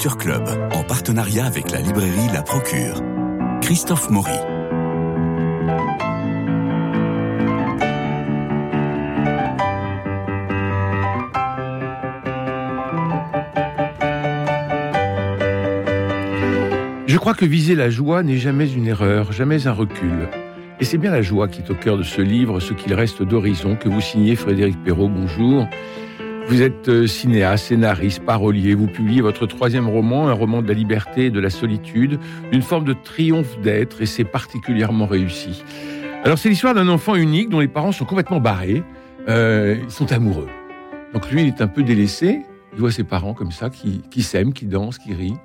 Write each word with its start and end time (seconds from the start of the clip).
En 0.00 0.84
partenariat 0.84 1.44
avec 1.44 1.72
la 1.72 1.80
librairie 1.80 2.28
La 2.32 2.42
Procure. 2.42 3.02
Christophe 3.60 4.10
Maury. 4.10 4.30
Je 17.08 17.16
crois 17.16 17.34
que 17.34 17.44
viser 17.44 17.74
la 17.74 17.90
joie 17.90 18.22
n'est 18.22 18.36
jamais 18.36 18.70
une 18.70 18.86
erreur, 18.86 19.32
jamais 19.32 19.66
un 19.66 19.72
recul. 19.72 20.28
Et 20.78 20.84
c'est 20.84 20.98
bien 20.98 21.10
la 21.10 21.22
joie 21.22 21.48
qui 21.48 21.60
est 21.60 21.70
au 21.70 21.74
cœur 21.74 21.98
de 21.98 22.04
ce 22.04 22.22
livre, 22.22 22.60
ce 22.60 22.72
qu'il 22.72 22.94
reste 22.94 23.24
d'horizon, 23.24 23.74
que 23.74 23.88
vous 23.88 24.00
signez 24.00 24.36
Frédéric 24.36 24.80
Perrault. 24.84 25.08
Bonjour. 25.08 25.66
Vous 26.48 26.62
êtes 26.62 26.88
euh, 26.88 27.06
cinéaste, 27.06 27.66
scénariste, 27.66 28.24
parolier. 28.24 28.74
Vous 28.74 28.86
publiez 28.86 29.20
votre 29.20 29.44
troisième 29.46 29.86
roman, 29.86 30.28
un 30.28 30.32
roman 30.32 30.62
de 30.62 30.68
la 30.68 30.72
liberté 30.72 31.26
et 31.26 31.30
de 31.30 31.40
la 31.40 31.50
solitude, 31.50 32.18
d'une 32.50 32.62
forme 32.62 32.84
de 32.84 32.94
triomphe 32.94 33.60
d'être, 33.60 34.00
et 34.00 34.06
c'est 34.06 34.24
particulièrement 34.24 35.04
réussi. 35.04 35.62
Alors 36.24 36.38
c'est 36.38 36.48
l'histoire 36.48 36.72
d'un 36.72 36.88
enfant 36.88 37.16
unique 37.16 37.50
dont 37.50 37.60
les 37.60 37.68
parents 37.68 37.92
sont 37.92 38.06
complètement 38.06 38.40
barrés. 38.40 38.82
Euh, 39.28 39.76
ils 39.82 39.90
sont 39.90 40.10
amoureux. 40.10 40.48
Donc 41.12 41.30
lui, 41.30 41.42
il 41.42 41.48
est 41.48 41.60
un 41.60 41.68
peu 41.68 41.82
délaissé. 41.82 42.40
Il 42.72 42.80
voit 42.80 42.92
ses 42.92 43.04
parents 43.04 43.34
comme 43.34 43.52
ça, 43.52 43.68
qui, 43.68 44.00
qui 44.10 44.22
s'aiment, 44.22 44.54
qui 44.54 44.64
dansent, 44.64 44.98
qui 44.98 45.12
rient. 45.12 45.38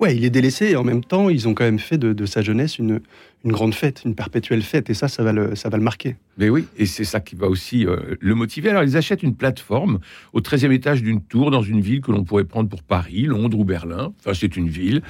Ouais, 0.00 0.16
il 0.16 0.24
est 0.24 0.30
délaissé 0.30 0.70
et 0.70 0.76
en 0.76 0.82
même 0.82 1.04
temps, 1.04 1.28
ils 1.28 1.46
ont 1.46 1.52
quand 1.52 1.64
même 1.64 1.78
fait 1.78 1.98
de, 1.98 2.24
sa 2.24 2.40
jeunesse 2.40 2.78
une, 2.78 3.00
une, 3.44 3.52
grande 3.52 3.74
fête, 3.74 4.00
une 4.06 4.14
perpétuelle 4.14 4.62
fête. 4.62 4.88
Et 4.88 4.94
ça, 4.94 5.08
ça 5.08 5.22
va 5.22 5.32
le, 5.32 5.54
ça 5.54 5.68
va 5.68 5.76
le 5.76 5.82
marquer. 5.82 6.16
Mais 6.38 6.48
oui, 6.48 6.64
et 6.78 6.86
c'est 6.86 7.04
ça 7.04 7.20
qui 7.20 7.34
va 7.34 7.48
aussi 7.48 7.84
euh, 7.84 8.16
le 8.18 8.34
motiver. 8.34 8.70
Alors, 8.70 8.82
ils 8.82 8.96
achètent 8.96 9.22
une 9.22 9.36
plateforme 9.36 9.98
au 10.32 10.40
13e 10.40 10.72
étage 10.72 11.02
d'une 11.02 11.20
tour 11.20 11.50
dans 11.50 11.60
une 11.60 11.82
ville 11.82 12.00
que 12.00 12.12
l'on 12.12 12.24
pourrait 12.24 12.44
prendre 12.44 12.70
pour 12.70 12.82
Paris, 12.82 13.24
Londres 13.24 13.58
ou 13.58 13.64
Berlin. 13.64 14.14
Enfin, 14.20 14.32
c'est 14.32 14.56
une 14.56 14.68
ville. 14.68 15.02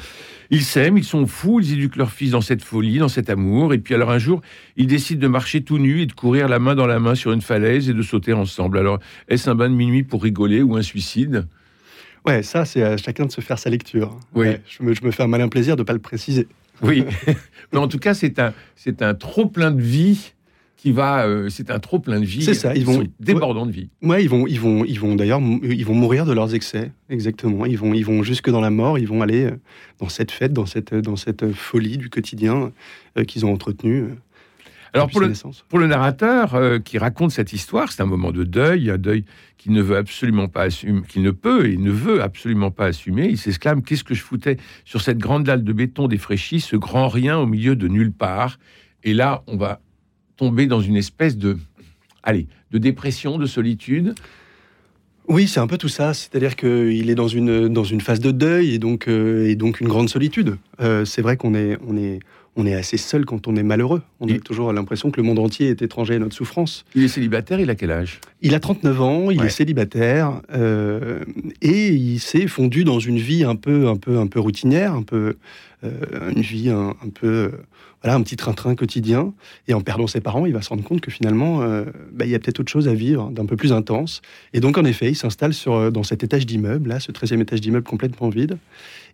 Ils 0.51 0.65
s'aiment, 0.65 0.99
ils 0.99 1.05
sont 1.05 1.25
fous, 1.29 1.61
ils 1.61 1.75
éduquent 1.75 1.95
leur 1.95 2.11
fils 2.11 2.33
dans 2.33 2.41
cette 2.41 2.65
folie, 2.65 2.99
dans 2.99 3.09
cet 3.09 3.31
amour. 3.31 3.73
Et 3.73 3.79
puis, 3.79 3.95
alors, 3.95 4.11
un 4.11 4.19
jour, 4.19 4.41
ils 4.77 4.89
décident 4.89 5.21
de 5.21 5.29
marcher 5.29 5.63
tout 5.63 5.79
nus 5.79 6.03
et 6.03 6.07
de 6.07 6.13
courir 6.13 6.49
la 6.49 6.59
main 6.59 6.75
dans 6.75 6.89
la 6.89 6.99
main 6.99 7.15
sur 7.15 7.31
une 7.31 7.43
falaise 7.43 7.89
et 7.89 7.95
de 7.95 8.03
sauter 8.03 8.33
ensemble. 8.33 8.77
Alors, 8.77 8.99
est-ce 9.29 9.49
un 9.49 9.55
bain 9.55 9.71
de 9.71 9.77
minuit 9.77 10.03
pour 10.03 10.25
rigoler 10.25 10.63
ou 10.63 10.75
un 10.75 10.83
suicide? 10.83 11.47
Ouais, 12.27 12.43
ça, 12.43 12.65
c'est 12.65 12.83
à 12.83 12.97
chacun 12.97 13.27
de 13.27 13.33
se 13.33 13.41
faire 13.41 13.59
sa 13.59 13.71
lecture. 13.71 14.19
Oui. 14.35 14.49
Ouais, 14.49 14.63
je, 14.69 14.83
me, 14.83 14.95
je, 14.95 15.05
me, 15.05 15.11
fais 15.11 15.23
un 15.23 15.29
malin 15.29 15.49
plaisir 15.49 15.77
de 15.77 15.83
ne 15.83 15.87
pas 15.87 15.93
le 15.93 15.99
préciser. 15.99 16.47
Oui, 16.83 17.05
mais 17.73 17.79
en 17.79 17.89
tout 17.89 17.99
cas, 17.99 18.15
c'est 18.15 18.39
un, 18.39 18.53
c'est 18.77 19.03
un 19.03 19.15
trop 19.15 19.47
plein 19.47 19.71
de 19.71 19.81
vie 19.81 20.33
qui 20.77 20.93
va, 20.93 21.27
euh, 21.27 21.51
c'est 21.51 21.71
un 21.71 21.79
trop 21.79 21.99
plein 21.99 22.21
de 22.21 22.25
vie. 22.25 22.43
C'est 22.43 22.55
ça, 22.55 22.75
ils 22.75 22.87
vont 22.87 23.05
débordant 23.21 23.67
de 23.67 23.71
vie. 23.71 23.91
Ouais, 24.03 24.25
ils 24.25 24.31
vont, 24.31 24.47
ils 24.47 24.59
vont, 24.59 24.85
ils 24.87 24.99
vont 24.99 25.15
d'ailleurs, 25.15 25.41
ils 25.63 25.85
vont 25.85 25.95
mourir 25.95 26.25
de 26.25 26.33
leurs 26.33 26.55
excès, 26.55 26.91
exactement. 27.11 27.67
Ils 27.67 27.77
vont, 27.77 27.93
ils 27.93 28.05
vont 28.05 28.23
jusque 28.23 28.49
dans 28.49 28.63
la 28.63 28.71
mort. 28.71 28.99
Ils 28.99 29.07
vont 29.07 29.21
aller 29.21 29.45
euh, 29.45 29.61
dans 29.99 30.09
cette 30.09 30.31
fête, 30.31 30.55
dans 30.55 30.65
cette, 30.65 30.95
dans 30.95 31.17
cette 31.17 31.53
folie 31.53 31.99
du 31.99 32.09
quotidien 32.09 32.73
euh, 33.19 33.25
qu'ils 33.25 33.45
ont 33.45 33.53
entretenue. 33.53 34.07
Alors 34.93 35.09
pour 35.09 35.21
le, 35.21 35.33
pour 35.69 35.79
le, 35.79 35.87
narrateur 35.87 36.55
euh, 36.55 36.79
qui 36.79 36.99
raconte 36.99 37.31
cette 37.31 37.53
histoire, 37.53 37.93
c'est 37.93 38.03
un 38.03 38.07
moment 38.07 38.33
de 38.33 38.45
deuil, 38.45 38.91
un 38.91 38.99
deuil 38.99 39.25
qu'il 39.57 39.73
ne 39.73 39.83
veut 39.83 39.97
absolument 39.97 40.49
pas 40.49 40.63
assumer, 40.63 41.03
qu'il 41.09 41.23
ne 41.23 41.31
peut 41.31 41.69
et 41.69 41.77
ne 41.77 41.91
veut 41.91 42.23
absolument 42.23 42.71
pas 42.71 42.87
assumer. 42.87 43.29
Il 43.29 43.39
s'exclame 43.39 43.83
qu'est-ce 43.83 44.05
que 44.05 44.15
je 44.15 44.23
foutais 44.23 44.57
sur 44.85 45.01
cette 45.01 45.19
grande 45.19 45.45
dalle 45.45 45.65
de 45.65 45.73
béton 45.73 46.09
défraîchie, 46.09 46.61
ce 46.61 46.77
grand 46.77 47.09
rien 47.09 47.39
au 47.39 47.47
milieu 47.47 47.77
de 47.77 47.87
nulle 47.87 48.13
part? 48.13 48.59
Et 49.05 49.15
là, 49.15 49.43
on 49.47 49.57
va 49.57 49.81
tomber 50.37 50.67
dans 50.67 50.81
une 50.81 50.97
espèce 50.97 51.37
de, 51.37 51.59
allez, 52.23 52.47
de 52.71 52.79
dépression, 52.79 53.39
de 53.39 53.47
solitude. 53.47 54.15
Oui, 55.29 55.47
c'est 55.47 55.61
un 55.61 55.67
peu 55.67 55.79
tout 55.79 55.89
ça. 55.89 56.15
C'est-à-dire 56.15 56.57
qu'il 56.57 57.09
est 57.09 57.15
dans 57.15 57.29
une, 57.29 57.69
dans 57.69 57.85
une 57.85 58.01
phase 58.01 58.21
de 58.21 58.31
deuil 58.31 58.75
et 58.75 58.79
donc, 58.79 59.07
euh, 59.07 59.47
et 59.47 59.55
donc 59.55 59.81
une 59.81 59.89
grande 59.89 60.09
solitude. 60.09 60.57
Euh, 60.81 61.05
c'est 61.05 61.23
vrai 61.23 61.37
qu'on 61.37 61.55
est, 61.55 61.79
on 61.87 61.97
est, 61.97 62.21
on 62.57 62.67
est 62.67 62.75
assez 62.75 62.97
seul 62.97 63.25
quand 63.25 63.47
on 63.47 63.57
est 63.57 63.63
malheureux. 63.63 64.03
On 64.19 64.29
a 64.29 64.39
toujours 64.39 64.73
l'impression 64.73 65.11
que 65.11 65.21
le 65.21 65.27
monde 65.27 65.39
entier 65.39 65.69
est 65.69 65.83
étranger 65.83 66.15
à 66.15 66.19
notre 66.19 66.35
souffrance. 66.35 66.85
Il 66.95 67.05
est 67.05 67.09
célibataire, 67.09 67.61
il 67.61 67.71
a 67.71 67.75
quel 67.75 67.91
âge? 67.91 68.21
Il 68.43 68.55
a 68.55 68.61
39 68.61 69.01
ans, 69.01 69.31
il 69.31 69.39
ouais. 69.39 69.47
est 69.47 69.51
célibataire 69.51 70.41
euh, 70.53 71.25
et 71.63 71.89
il 71.89 72.19
s'est 72.19 72.49
fondu 72.49 72.85
dans 72.85 72.99
une 72.99 73.19
vie 73.19 73.45
un 73.45 73.57
peu, 73.57 73.89
un 73.89 73.97
peu, 73.97 74.19
un 74.19 74.27
peu 74.27 74.41
routinière, 74.41 74.95
un 74.95 75.03
peu, 75.03 75.37
euh, 75.85 76.31
une 76.35 76.43
vie 76.43 76.71
un, 76.71 76.91
un 76.91 77.09
peu, 77.15 77.27
euh, 77.27 77.51
voilà, 78.03 78.17
un 78.17 78.23
petit 78.23 78.37
train-train 78.37 78.75
quotidien. 78.75 79.33
Et 79.69 79.75
en 79.75 79.81
perdant 79.81 80.09
ses 80.09 80.21
parents, 80.21 80.45
il 80.45 80.53
va 80.53 80.61
se 80.61 80.71
rendre 80.71 80.83
compte 80.83 81.01
que 81.01 81.13
finalement, 81.13 81.61
bah, 82.13 82.25
il 82.25 82.31
y 82.31 82.35
a 82.35 82.39
peut-être 82.41 82.61
autre 82.61 82.73
chose 82.73 82.89
à 82.89 82.95
vivre, 82.95 83.31
d'un 83.31 83.47
peu 83.47 83.57
plus 83.57 83.73
intense. 83.73 84.23
Et 84.55 84.61
donc, 84.61 84.77
en 84.77 84.85
effet, 84.85 85.09
il 85.11 85.17
s'installe 85.17 85.55
sur 85.55 85.93
dans 85.93 86.03
cet 86.03 86.25
étage 86.25 86.47
d'immeuble, 86.47 86.89
là, 86.89 86.99
ce 86.99 87.13
13e 87.13 87.41
étage 87.41 87.61
d'immeuble 87.61 87.87
complètement 87.87 88.29
vide, 88.29 88.59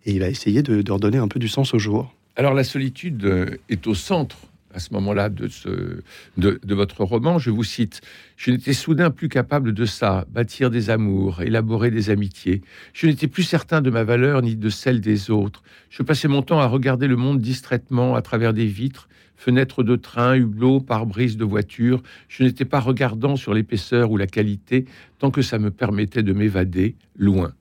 et 0.05 0.11
il 0.11 0.19
va 0.19 0.29
essayer 0.29 0.63
de, 0.63 0.81
de 0.81 0.91
redonner 0.91 1.17
un 1.17 1.27
peu 1.27 1.39
du 1.39 1.49
sens 1.49 1.73
au 1.73 1.79
jour. 1.79 2.13
Alors 2.39 2.53
la 2.53 2.63
solitude 2.63 3.25
euh, 3.25 3.57
est 3.67 3.87
au 3.87 3.95
centre 3.95 4.37
à 4.71 4.79
ce 4.79 4.93
moment-là 4.93 5.29
de, 5.29 5.47
ce, 5.47 6.03
de, 6.37 6.59
de, 6.63 6.75
votre 6.75 7.03
roman. 7.03 7.39
Je 7.39 7.49
vous 7.49 7.63
cite 7.63 8.01
Je 8.35 8.51
n'étais 8.51 8.73
soudain 8.73 9.09
plus 9.09 9.27
capable 9.27 9.73
de 9.73 9.85
ça, 9.85 10.23
bâtir 10.29 10.69
des 10.69 10.91
amours, 10.91 11.41
élaborer 11.41 11.89
des 11.89 12.11
amitiés. 12.11 12.61
Je 12.93 13.07
n'étais 13.07 13.27
plus 13.27 13.41
certain 13.41 13.81
de 13.81 13.89
ma 13.89 14.03
valeur 14.03 14.43
ni 14.43 14.55
de 14.55 14.69
celle 14.69 15.01
des 15.01 15.31
autres. 15.31 15.63
Je 15.89 16.03
passais 16.03 16.27
mon 16.27 16.43
temps 16.43 16.59
à 16.59 16.67
regarder 16.67 17.07
le 17.07 17.15
monde 17.15 17.41
distraitement 17.41 18.13
à 18.13 18.21
travers 18.21 18.53
des 18.53 18.67
vitres, 18.67 19.09
fenêtres 19.35 19.81
de 19.81 19.95
train, 19.95 20.35
hublots, 20.35 20.79
pare-brise 20.79 21.37
de 21.37 21.45
voiture. 21.45 22.03
Je 22.27 22.43
n'étais 22.43 22.65
pas 22.65 22.79
regardant 22.79 23.35
sur 23.35 23.55
l'épaisseur 23.55 24.11
ou 24.11 24.17
la 24.17 24.27
qualité 24.27 24.85
tant 25.17 25.31
que 25.31 25.41
ça 25.41 25.57
me 25.57 25.71
permettait 25.71 26.21
de 26.21 26.33
m'évader 26.33 26.97
loin. 27.17 27.51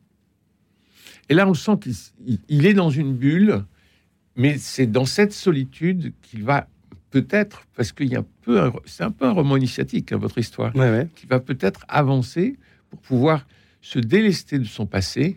Et 1.30 1.34
là, 1.34 1.48
on 1.48 1.54
sent 1.54 1.78
qu'il 1.80 2.66
est 2.66 2.74
dans 2.74 2.90
une 2.90 3.14
bulle 3.14 3.64
mais 4.36 4.58
c'est 4.58 4.86
dans 4.86 5.06
cette 5.06 5.32
solitude 5.32 6.12
qu'il 6.22 6.44
va 6.44 6.68
peut-être, 7.10 7.66
parce 7.74 7.92
qu'il 7.92 8.08
y 8.08 8.16
a 8.16 8.20
un 8.20 8.26
peu, 8.42 8.70
c'est 8.84 9.02
un 9.02 9.10
peu 9.10 9.24
un 9.24 9.32
roman 9.32 9.56
initiatique, 9.56 10.12
hein, 10.12 10.18
votre 10.18 10.38
histoire, 10.38 10.74
ouais, 10.76 10.90
ouais. 10.90 11.08
qui 11.16 11.26
va 11.26 11.40
peut-être 11.40 11.84
avancer 11.88 12.56
pour 12.90 13.00
pouvoir 13.00 13.46
se 13.80 13.98
délester 13.98 14.58
de 14.58 14.64
son 14.64 14.86
passé 14.86 15.36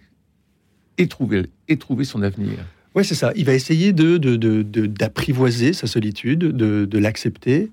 et 0.98 1.08
trouver, 1.08 1.46
et 1.68 1.78
trouver 1.78 2.04
son 2.04 2.22
avenir. 2.22 2.58
Oui, 2.96 3.06
c'est 3.06 3.16
ça. 3.16 3.32
Il 3.36 3.46
va 3.46 3.54
essayer 3.54 3.94
de, 3.94 4.18
d'apprivoiser 4.18 5.74
sa 5.74 5.88
solitude, 5.88 6.40
de, 6.40 6.98
l'accepter, 6.98 7.72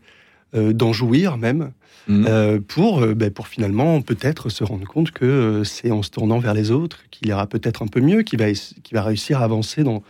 euh, 0.54 0.72
d'en 0.72 0.92
jouir 0.92 1.38
même, 1.38 1.72
mmh. 2.06 2.26
euh, 2.28 2.60
pour, 2.60 3.02
euh, 3.02 3.14
ben, 3.14 3.30
pour 3.30 3.48
finalement 3.48 4.00
peut-être 4.02 4.50
se 4.50 4.62
rendre 4.62 4.86
compte 4.86 5.10
que 5.10 5.62
c'est 5.64 5.90
en 5.90 6.02
se 6.02 6.10
tournant 6.10 6.38
vers 6.38 6.54
les 6.54 6.70
autres 6.70 7.00
qu'il 7.10 7.28
ira 7.28 7.46
peut-être 7.46 7.82
un 7.82 7.88
peu 7.88 8.00
mieux, 8.00 8.22
qu'il 8.22 8.38
va, 8.38 8.52
qu'il 8.52 8.94
va 8.94 9.02
réussir 9.02 9.40
à 9.40 9.44
avancer 9.44 9.82
dans, 9.82 10.04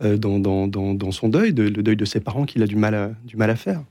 dans, 0.00 0.38
dans, 0.68 1.10
son 1.10 1.28
deuil, 1.28 1.52
de, 1.52 1.64
le 1.64 1.82
deuil 1.82 1.96
de 1.96 2.04
ses 2.04 2.20
parents 2.20 2.44
qu'il 2.44 2.62
a 2.62 2.66
du 2.66 2.76
mal 2.76 2.94
à, 2.94 3.56
faire. 3.56 3.82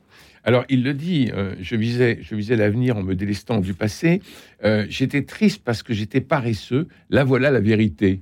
Alors, 0.44 0.66
il 0.70 0.84
le 0.84 0.94
dit, 0.94 1.32
euh, 1.34 1.54
je 1.62 1.76
visais, 1.76 2.56
l'avenir 2.56 2.98
en 2.98 3.04
me 3.04 3.14
délestant 3.16 3.60
du 3.60 3.74
passé. 3.74 4.22
Euh, 4.64 4.86
j'étais 4.90 5.24
triste 5.24 5.62
parce 5.64 5.84
que 5.84 5.94
j'étais 5.94 6.22
paresseux. 6.22 6.88
Là, 7.10 7.24
voilà 7.24 7.52
la 7.52 7.60
vérité. 7.60 8.22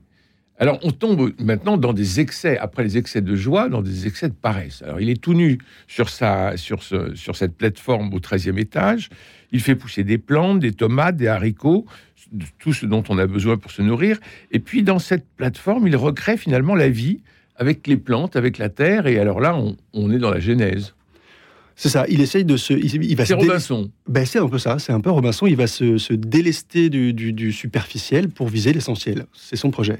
Alors, 0.60 0.80
on 0.82 0.92
tombe 0.92 1.34
maintenant 1.40 1.78
dans 1.78 1.94
des 1.94 2.20
excès, 2.20 2.58
après 2.58 2.84
les 2.84 2.98
excès 2.98 3.22
de 3.22 3.36
joie, 3.36 3.70
dans 3.70 3.84
des 3.84 4.08
excès 4.08 4.28
de 4.28 4.34
paresse. 4.34 4.82
Alors, 4.82 5.00
il 5.00 5.10
est 5.10 5.22
tout 5.22 5.36
nu 5.36 5.60
sur, 5.88 6.10
sur 6.10 7.36
cette 7.36 7.56
plateforme 7.56 8.12
au 8.12 8.20
13e 8.20 8.58
étage. 8.58 9.10
Il 9.52 9.62
fait 9.62 9.76
pousser 9.76 10.04
des 10.04 10.18
plantes, 10.18 10.60
des 10.60 10.72
tomates, 10.72 11.16
des 11.16 11.28
haricots, 11.28 11.86
tout 12.58 12.74
ce 12.74 12.88
dont 12.88 13.04
on 13.10 13.20
a 13.20 13.28
besoin 13.28 13.58
pour 13.58 13.70
se 13.70 13.84
nourrir. 13.84 14.20
Et 14.52 14.60
puis, 14.60 14.82
dans 14.82 15.00
cette 15.00 15.28
plateforme, 15.38 15.88
il 15.88 15.96
recrée 15.96 16.38
finalement 16.38 16.74
la 16.74 16.90
vie 16.90 17.22
avec 17.58 17.88
les 17.88 17.98
plantes, 17.98 18.36
avec 18.36 18.58
la 18.58 18.70
terre, 18.70 19.08
et 19.08 19.20
alors 19.20 19.40
là, 19.40 19.56
on, 19.56 19.76
on 19.94 20.12
est 20.12 20.20
dans 20.20 20.32
la 20.32 20.40
genèse. 20.40 20.94
C'est 21.76 21.90
ça, 21.90 22.06
il 22.10 22.22
essaye 22.22 22.44
de 22.44 22.58
se... 22.58 22.74
Il, 22.74 23.04
il 23.04 23.16
va 23.16 23.26
c'est 23.26 23.36
Robinson. 23.36 23.92
Ben, 24.08 24.26
c'est 24.26 24.40
un 24.40 24.48
peu 24.48 24.58
ça, 24.58 24.80
c'est 24.80 24.94
un 24.94 25.00
peu 25.00 25.12
Robinson, 25.12 25.46
il 25.46 25.56
va 25.56 25.68
se, 25.68 26.00
se 26.00 26.14
délester 26.14 26.90
du, 26.90 27.14
du, 27.14 27.34
du, 27.34 27.52
superficiel 27.52 28.30
pour 28.30 28.48
viser 28.48 28.74
l'essentiel. 28.74 29.28
C'est 29.34 29.58
son 29.58 29.70
projet. 29.70 30.00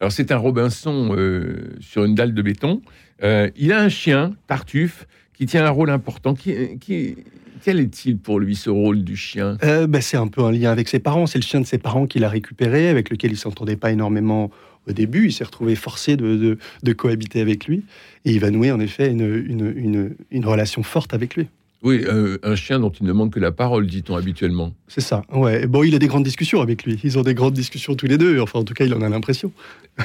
Alors 0.00 0.12
c'est 0.12 0.32
un 0.32 0.36
Robinson 0.36 1.14
euh, 1.16 1.70
sur 1.80 2.04
une 2.04 2.14
dalle 2.14 2.34
de 2.34 2.42
béton. 2.42 2.82
Euh, 3.22 3.48
il 3.56 3.72
a 3.72 3.80
un 3.80 3.88
chien, 3.88 4.34
Tartuffe, 4.48 5.06
qui 5.32 5.46
tient 5.46 5.64
un 5.64 5.70
rôle 5.70 5.88
important. 5.88 6.34
Qui, 6.34 6.78
qui, 6.78 7.16
quel 7.64 7.80
est-il 7.80 8.18
pour 8.18 8.38
lui, 8.38 8.54
ce 8.54 8.68
rôle 8.68 9.02
du 9.02 9.16
chien? 9.16 9.56
Euh, 9.62 9.86
ben, 9.86 10.02
C'est 10.02 10.18
un 10.18 10.26
peu 10.26 10.42
un 10.42 10.52
lien 10.52 10.70
avec 10.70 10.88
ses 10.88 10.98
parents. 10.98 11.26
C'est 11.26 11.38
le 11.38 11.44
chien 11.44 11.60
de 11.60 11.66
ses 11.66 11.78
parents 11.78 12.06
qu'il 12.06 12.24
a 12.24 12.28
récupéré, 12.28 12.90
avec 12.90 13.08
lequel 13.08 13.32
il 13.32 13.38
s'entendait 13.38 13.76
pas 13.76 13.90
énormément 13.90 14.50
au 14.88 14.92
début, 14.92 15.26
il 15.26 15.32
s'est 15.32 15.44
retrouvé 15.44 15.74
forcé 15.76 16.16
de, 16.16 16.36
de, 16.36 16.58
de, 16.82 16.92
cohabiter 16.92 17.40
avec 17.40 17.66
lui, 17.66 17.82
et 18.24 18.32
il 18.32 18.40
va 18.40 18.50
nouer 18.50 18.72
en 18.72 18.80
effet 18.80 19.10
une, 19.10 19.44
une, 19.46 19.72
une, 19.76 20.16
une 20.30 20.46
relation 20.46 20.82
forte 20.82 21.14
avec 21.14 21.36
lui. 21.36 21.48
Oui, 21.84 22.02
euh, 22.06 22.38
un 22.42 22.56
chien 22.56 22.80
dont 22.80 22.90
il 22.90 23.04
ne 23.04 23.12
manque 23.12 23.34
que 23.34 23.40
la 23.40 23.52
parole, 23.52 23.86
dit-on 23.86 24.16
habituellement. 24.16 24.72
C'est 24.88 25.02
ça, 25.02 25.22
ouais. 25.34 25.66
Bon, 25.66 25.82
il 25.82 25.94
a 25.94 25.98
des 25.98 26.06
grandes 26.06 26.24
discussions 26.24 26.62
avec 26.62 26.84
lui. 26.84 26.98
Ils 27.04 27.18
ont 27.18 27.22
des 27.22 27.34
grandes 27.34 27.52
discussions 27.52 27.94
tous 27.94 28.06
les 28.06 28.16
deux, 28.16 28.40
enfin 28.40 28.60
en 28.60 28.64
tout 28.64 28.72
cas, 28.72 28.86
il 28.86 28.94
en 28.94 29.02
a 29.02 29.08
l'impression. 29.10 29.52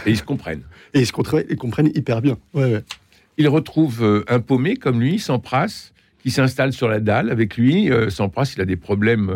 Et 0.06 0.12
ils 0.12 0.18
se 0.18 0.24
comprennent. 0.24 0.64
Et 0.94 1.00
ils 1.00 1.06
se 1.06 1.14
comprennent, 1.14 1.46
ils 1.50 1.56
comprennent 1.56 1.92
hyper 1.96 2.22
bien. 2.22 2.38
Ouais, 2.54 2.66
ouais. 2.66 2.84
Il 3.38 3.48
retrouve 3.48 4.04
euh, 4.04 4.25
un 4.28 4.42
paumé 4.42 4.75
comme 4.75 5.00
lui, 5.00 5.20
Sampras, 5.20 5.94
qui 6.22 6.32
s'installe 6.32 6.74
sur 6.74 6.90
la 6.90 7.00
dalle 7.00 7.30
avec 7.30 7.56
lui. 7.56 7.90
Euh, 7.90 8.10
Sampras, 8.10 8.52
il 8.58 8.62
a 8.62 8.66
des 8.66 8.75
problèmes 8.75 9.34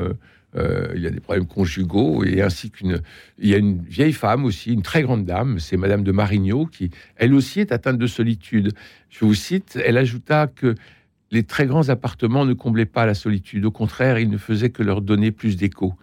il 0.55 1.01
y 1.01 1.07
a 1.07 1.09
des 1.09 1.19
problèmes 1.19 1.47
conjugaux, 1.47 2.23
et 2.23 2.41
ainsi 2.41 2.69
qu'une... 2.69 3.01
Il 3.39 3.49
y 3.49 3.55
a 3.55 3.57
une 3.57 3.81
vieille 3.81 4.13
femme 4.13 4.45
aussi, 4.45 4.71
une 4.73 4.83
très 4.83 5.01
grande 5.01 5.25
dame, 5.25 5.59
c'est 5.59 5.77
Madame 5.77 6.03
de 6.03 6.11
Marigno, 6.11 6.65
qui, 6.65 6.91
elle 7.15 7.33
aussi, 7.33 7.59
est 7.59 7.71
atteinte 7.71 7.97
de 7.97 8.07
solitude. 8.07 8.73
Je 9.09 9.25
vous 9.25 9.33
cite, 9.33 9.79
elle 9.83 9.97
ajouta 9.97 10.47
que 10.47 10.75
les 11.31 11.43
très 11.43 11.65
grands 11.65 11.89
appartements 11.89 12.45
ne 12.45 12.53
comblaient 12.53 12.85
pas 12.85 13.07
la 13.07 13.15
solitude. 13.15 13.65
Au 13.65 13.71
contraire, 13.71 14.19
ils 14.19 14.29
ne 14.29 14.37
faisaient 14.37 14.69
que 14.69 14.83
leur 14.83 15.01
donner 15.01 15.31
plus 15.31 15.57
d'écho. 15.57 15.95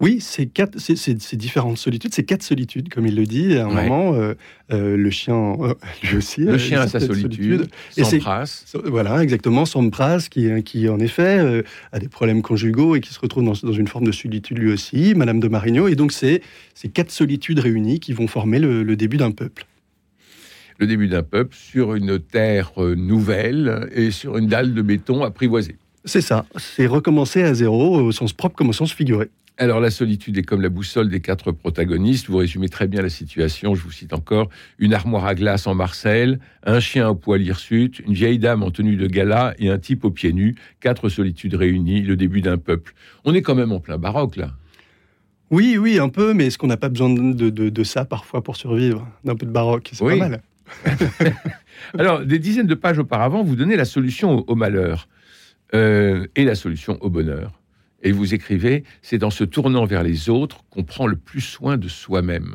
Oui, 0.00 0.18
c'est 0.20 0.46
quatre, 0.46 0.78
c'est 0.78 1.36
différentes 1.36 1.76
solitudes, 1.78 2.14
c'est 2.14 2.22
quatre 2.22 2.44
solitudes, 2.44 2.88
comme 2.88 3.06
il 3.06 3.16
le 3.16 3.26
dit. 3.26 3.56
À 3.56 3.66
un 3.66 3.70
moment, 3.70 4.14
euh, 4.14 4.34
euh, 4.72 4.96
le 4.96 5.10
chien, 5.10 5.56
euh, 5.60 5.74
lui 6.04 6.16
aussi, 6.16 6.42
le 6.42 6.56
chien 6.56 6.80
a 6.80 6.86
sa 6.86 7.00
solitude, 7.00 7.68
solitude. 7.90 8.20
Sampras. 8.20 8.76
Voilà, 8.84 9.22
exactement, 9.22 9.64
Sampras, 9.64 10.28
qui, 10.30 10.62
qui 10.62 10.88
en 10.88 11.00
effet 11.00 11.64
a 11.92 11.98
des 11.98 12.08
problèmes 12.08 12.42
conjugaux 12.42 12.94
et 12.94 13.00
qui 13.00 13.12
se 13.12 13.18
retrouve 13.18 13.44
dans, 13.44 13.54
dans, 13.60 13.72
une 13.72 13.88
forme 13.88 14.04
de 14.04 14.12
solitude 14.12 14.58
lui 14.58 14.70
aussi. 14.70 15.14
Madame 15.16 15.40
de 15.40 15.48
Marigno, 15.48 15.88
et 15.88 15.96
donc 15.96 16.12
c'est 16.12 16.42
ces 16.74 16.88
quatre 16.88 17.10
solitudes 17.10 17.58
réunies 17.58 17.98
qui 17.98 18.12
vont 18.12 18.28
former 18.28 18.60
le, 18.60 18.96
début 18.96 19.16
d'un 19.16 19.30
peuple 19.30 19.66
le 20.80 20.86
début 20.86 21.08
d'un 21.08 21.24
peuple 21.24 21.56
sur 21.56 21.94
une 21.94 22.20
terre 22.20 22.70
nouvelle 22.78 23.88
et 23.92 24.12
sur 24.12 24.38
une 24.38 24.46
dalle 24.46 24.74
de 24.74 24.82
béton 24.82 25.24
apprivoisée. 25.24 25.74
C'est 26.04 26.20
ça, 26.20 26.46
c'est 26.56 26.86
recommencer 26.86 27.42
à 27.42 27.52
zéro 27.52 27.98
au 27.98 28.12
sens 28.12 28.32
propre 28.32 28.54
comme 28.54 28.68
au 28.68 28.72
sens 28.72 28.92
figuré. 28.92 29.28
Alors 29.60 29.80
la 29.80 29.90
solitude 29.90 30.38
est 30.38 30.44
comme 30.44 30.62
la 30.62 30.68
boussole 30.68 31.08
des 31.08 31.20
quatre 31.20 31.50
protagonistes. 31.50 32.28
Vous 32.28 32.36
résumez 32.36 32.68
très 32.68 32.86
bien 32.86 33.02
la 33.02 33.08
situation. 33.08 33.74
Je 33.74 33.82
vous 33.82 33.90
cite 33.90 34.12
encore 34.12 34.48
une 34.78 34.94
armoire 34.94 35.26
à 35.26 35.34
glace 35.34 35.66
en 35.66 35.74
Marseille, 35.74 36.38
un 36.62 36.78
chien 36.78 37.08
au 37.08 37.16
poil 37.16 37.42
hirsute, 37.42 37.98
une 37.98 38.14
vieille 38.14 38.38
dame 38.38 38.62
en 38.62 38.70
tenue 38.70 38.96
de 38.96 39.08
gala 39.08 39.54
et 39.58 39.68
un 39.68 39.78
type 39.78 40.04
aux 40.04 40.12
pieds 40.12 40.32
nus. 40.32 40.54
Quatre 40.78 41.08
solitudes 41.08 41.56
réunies, 41.56 42.02
le 42.02 42.14
début 42.14 42.40
d'un 42.40 42.56
peuple. 42.56 42.94
On 43.24 43.34
est 43.34 43.42
quand 43.42 43.56
même 43.56 43.72
en 43.72 43.80
plein 43.80 43.98
baroque 43.98 44.36
là. 44.36 44.52
Oui, 45.50 45.76
oui, 45.76 45.98
un 45.98 46.08
peu, 46.08 46.34
mais 46.34 46.46
est-ce 46.46 46.58
qu'on 46.58 46.66
n'a 46.66 46.76
pas 46.76 46.90
besoin 46.90 47.08
de, 47.10 47.84
ça 47.84 48.04
parfois 48.04 48.44
pour 48.44 48.56
survivre? 48.56 49.08
D'un 49.24 49.34
peu 49.34 49.46
de 49.46 49.50
baroque, 49.50 49.90
c'est 49.92 50.04
pas 50.04 50.16
mal. 50.16 50.42
Alors, 51.98 52.24
des 52.24 52.38
dizaines 52.38 52.66
de 52.66 52.74
pages 52.74 52.98
auparavant, 52.98 53.42
vous 53.42 53.56
donnez 53.56 53.74
la 53.74 53.86
solution 53.86 54.44
au, 54.46 54.54
malheur 54.54 55.08
euh, 55.74 56.26
et 56.36 56.44
la 56.44 56.54
solution 56.54 56.98
au 57.00 57.08
bonheur. 57.08 57.57
Et 58.02 58.12
vous 58.12 58.34
écrivez, 58.34 58.84
c'est 59.02 59.24
en 59.24 59.30
se 59.30 59.44
tournant 59.44 59.84
vers 59.84 60.02
les 60.02 60.30
autres 60.30 60.64
qu'on 60.70 60.84
prend 60.84 61.06
le 61.06 61.16
plus 61.16 61.40
soin 61.40 61.76
de 61.76 61.88
soi-même. 61.88 62.54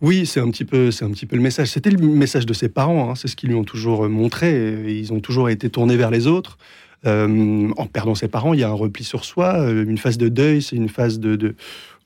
Oui, 0.00 0.24
c'est 0.24 0.40
un 0.40 0.50
petit 0.50 0.64
peu, 0.64 0.90
c'est 0.90 1.04
un 1.04 1.10
petit 1.10 1.26
peu 1.26 1.36
le 1.36 1.42
message. 1.42 1.68
C'était 1.68 1.90
le 1.90 1.98
message 1.98 2.46
de 2.46 2.54
ses 2.54 2.70
parents. 2.70 3.10
Hein. 3.10 3.14
C'est 3.14 3.28
ce 3.28 3.36
qu'ils 3.36 3.50
lui 3.50 3.56
ont 3.56 3.64
toujours 3.64 4.08
montré. 4.08 4.96
Ils 4.98 5.12
ont 5.12 5.20
toujours 5.20 5.50
été 5.50 5.68
tournés 5.68 5.96
vers 5.96 6.10
les 6.10 6.26
autres. 6.26 6.56
Euh, 7.06 7.70
en 7.76 7.86
perdant 7.86 8.14
ses 8.14 8.28
parents, 8.28 8.52
il 8.52 8.60
y 8.60 8.62
a 8.62 8.68
un 8.68 8.74
repli 8.74 9.04
sur 9.04 9.24
soi, 9.24 9.58
euh, 9.60 9.84
une 9.84 9.96
phase 9.96 10.18
de 10.18 10.28
deuil, 10.28 10.60
c'est 10.60 10.76
une 10.76 10.90
phase 10.90 11.18
de, 11.18 11.54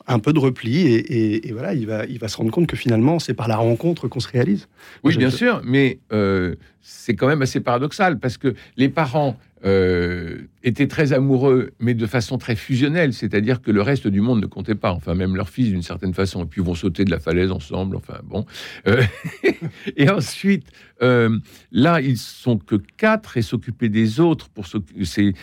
un 0.06 0.18
peu 0.20 0.32
de 0.32 0.38
repli, 0.38 0.86
et, 0.86 1.50
voilà, 1.52 1.74
il 1.74 1.86
va, 1.86 2.04
il 2.06 2.18
va 2.18 2.28
se 2.28 2.36
rendre 2.36 2.52
compte 2.52 2.68
que 2.68 2.76
finalement, 2.76 3.18
c'est 3.18 3.34
par 3.34 3.48
la 3.48 3.56
rencontre 3.56 4.06
qu'on 4.06 4.20
se 4.20 4.28
réalise. 4.28 4.68
Oui, 5.02 5.16
bien 5.16 5.30
sûr, 5.30 5.62
mais 5.64 5.98
euh, 6.12 6.54
c'est 6.80 7.16
quand 7.16 7.26
même 7.26 7.42
assez 7.42 7.60
paradoxal 7.60 8.18
parce 8.18 8.36
que 8.36 8.54
les 8.76 8.88
parents 8.88 9.36
euh, 9.64 10.42
étaient 10.62 10.88
très 10.88 11.12
amoureux, 11.12 11.70
mais 11.78 11.94
de 11.94 12.06
façon 12.06 12.38
très 12.38 12.56
fusionnelle, 12.56 13.12
c'est-à-dire 13.12 13.62
que 13.62 13.70
le 13.70 13.82
reste 13.82 14.06
du 14.06 14.20
monde 14.20 14.40
ne 14.40 14.46
comptait 14.46 14.74
pas, 14.74 14.92
enfin 14.92 15.14
même 15.14 15.36
leur 15.36 15.48
fils 15.48 15.68
d'une 15.68 15.82
certaine 15.82 16.14
façon, 16.14 16.44
et 16.44 16.46
puis 16.46 16.62
vont 16.62 16.74
sauter 16.74 17.04
de 17.04 17.10
la 17.10 17.18
falaise 17.18 17.50
ensemble, 17.50 17.96
enfin 17.96 18.20
bon. 18.24 18.44
Euh, 18.86 19.02
et 19.96 20.10
ensuite, 20.10 20.66
euh, 21.02 21.38
là, 21.72 22.00
ils 22.00 22.18
sont 22.18 22.58
que 22.58 22.76
quatre 22.96 23.36
et 23.36 23.42
s'occuper 23.42 23.88
des 23.88 24.20
autres, 24.20 24.48
pour 24.50 24.66
c'est 25.02 25.34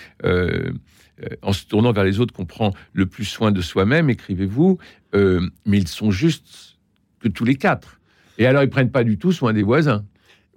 en 1.44 1.54
se 1.54 1.66
tournant 1.66 1.92
vers 1.92 2.04
les 2.04 2.20
autres 2.20 2.34
qu'on 2.34 2.46
prend 2.46 2.74
le 2.94 3.06
plus 3.06 3.26
soin 3.26 3.52
de 3.52 3.62
soi-même, 3.62 4.10
écrivez-vous, 4.10 4.78
mais 5.14 5.78
ils 5.78 5.88
sont 5.88 6.12
juste 6.12 6.78
que 7.20 7.28
tous 7.28 7.46
les 7.46 7.56
quatre. 7.56 8.00
Et 8.38 8.46
alors, 8.46 8.64
ils 8.64 8.70
prennent 8.70 8.92
pas 8.92 9.04
du 9.04 9.18
tout 9.18 9.32
soin 9.32 9.54
des 9.54 9.64
voisins. 9.64 10.04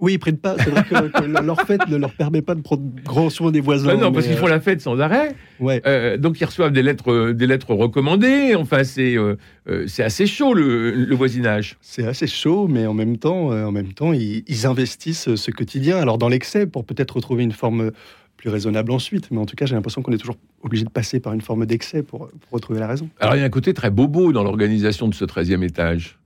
Oui, 0.01 0.13
ils 0.13 0.19
prennent 0.19 0.37
pas. 0.37 0.55
C'est 0.59 0.69
vrai 0.69 0.83
que, 0.83 1.45
leur 1.45 1.61
fête 1.61 1.87
ne 1.87 1.95
leur 1.95 2.11
permet 2.11 2.41
pas 2.41 2.53
de 2.53 2.61
prendre 2.61 2.83
grand 3.03 3.29
soin 3.29 3.51
des 3.51 3.61
voisins. 3.61 3.95
non, 3.95 4.11
parce 4.11 4.27
qu'ils 4.27 4.35
font 4.35 4.47
la 4.47 4.59
fête 4.59 4.81
sans 4.81 4.99
arrêt. 4.99 5.35
Ouais. 5.59 5.81
Euh, 5.85 6.17
donc 6.17 6.39
ils 6.41 6.45
reçoivent 6.45 6.73
des 6.73 6.83
lettres, 6.83 7.31
des 7.31 7.47
lettres 7.47 7.73
recommandées. 7.73 8.55
Enfin, 8.55 8.83
c'est 8.83 9.17
euh, 9.17 9.37
euh, 9.69 9.85
c'est 9.87 10.03
assez 10.03 10.27
chaud 10.27 10.53
le, 10.53 11.15
voisinage. 11.15 11.77
C'est 11.81 12.05
assez 12.05 12.27
chaud, 12.27 12.67
mais 12.67 12.85
en 12.85 12.93
même 12.93 13.17
temps, 13.17 13.47
en 13.49 13.71
même 13.71 13.93
temps, 13.93 14.11
ils, 14.11 14.43
investissent 14.65 15.35
ce 15.35 15.51
quotidien. 15.51 15.97
Alors 15.97 16.17
dans 16.17 16.29
l'excès, 16.29 16.65
pour 16.65 16.85
peut-être 16.85 17.15
retrouver 17.15 17.43
une 17.43 17.51
forme 17.51 17.91
plus 18.35 18.49
raisonnable 18.49 18.91
ensuite. 18.91 19.31
Mais 19.31 19.37
en 19.37 19.45
tout 19.45 19.55
cas, 19.55 19.65
j'ai 19.65 19.75
l'impression 19.75 20.01
qu'on 20.01 20.11
est 20.11 20.17
toujours 20.17 20.37
obligé 20.61 20.83
de 20.83 20.89
passer 20.89 21.19
par 21.19 21.33
une 21.33 21.41
forme 21.41 21.65
d'excès 21.65 22.03
pour, 22.03 22.27
pour 22.27 22.51
retrouver 22.51 22.79
la 22.79 22.87
raison. 22.87 23.09
Alors 23.19 23.35
il 23.35 23.39
y 23.39 23.41
a 23.43 23.45
un 23.45 23.49
côté 23.49 23.73
très 23.73 23.91
bobo 23.91 24.33
dans 24.33 24.43
l'organisation 24.43 25.07
de 25.07 25.13
ce 25.13 25.23
13e 25.23 25.63
étage. 25.63 26.17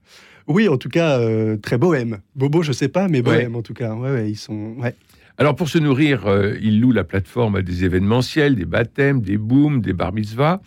Oui, 0.50 0.68
en 0.68 0.76
tout 0.76 0.88
cas, 0.88 1.20
euh, 1.20 1.56
très 1.56 1.78
bohème. 1.78 2.18
Bobo, 2.34 2.62
je 2.62 2.72
sais 2.72 2.88
pas, 2.88 3.08
mais 3.08 3.22
bohème 3.22 3.56
en 3.56 3.62
tout 3.62 3.74
cas. 3.74 3.94
Ouais, 3.94 4.30
ils 4.30 4.36
sont. 4.36 4.74
Ouais. 4.78 4.94
Alors 5.38 5.54
pour 5.54 5.68
se 5.68 5.78
nourrir, 5.78 6.26
euh, 6.26 6.54
ils 6.60 6.80
louent 6.80 6.92
la 6.92 7.04
plateforme 7.04 7.56
à 7.56 7.62
des 7.62 7.84
événementiels, 7.84 8.56
des 8.56 8.64
baptêmes, 8.66 9.22
des 9.22 9.38
booms, 9.38 9.80
des 9.80 9.92
bar 9.92 10.12
mitzvahs 10.12 10.60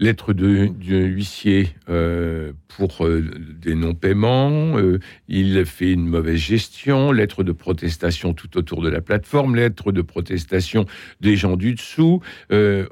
lettre 0.00 0.32
de, 0.32 0.70
huissier 0.88 1.68
euh, 1.88 2.52
pour 2.76 3.06
euh, 3.06 3.22
des 3.60 3.74
non-paiements, 3.74 4.78
euh, 4.78 4.98
il 5.28 5.64
fait 5.64 5.92
une 5.92 6.06
mauvaise 6.06 6.38
gestion, 6.38 7.12
lettre 7.12 7.42
de 7.42 7.52
protestation 7.52 8.32
tout 8.32 8.56
autour 8.56 8.82
de 8.82 8.88
la 8.88 9.00
plateforme, 9.00 9.56
lettre 9.56 9.92
de 9.92 10.02
protestation 10.02 10.86
des 11.20 11.36
gens 11.36 11.56
du 11.56 11.74
dessous. 11.74 12.20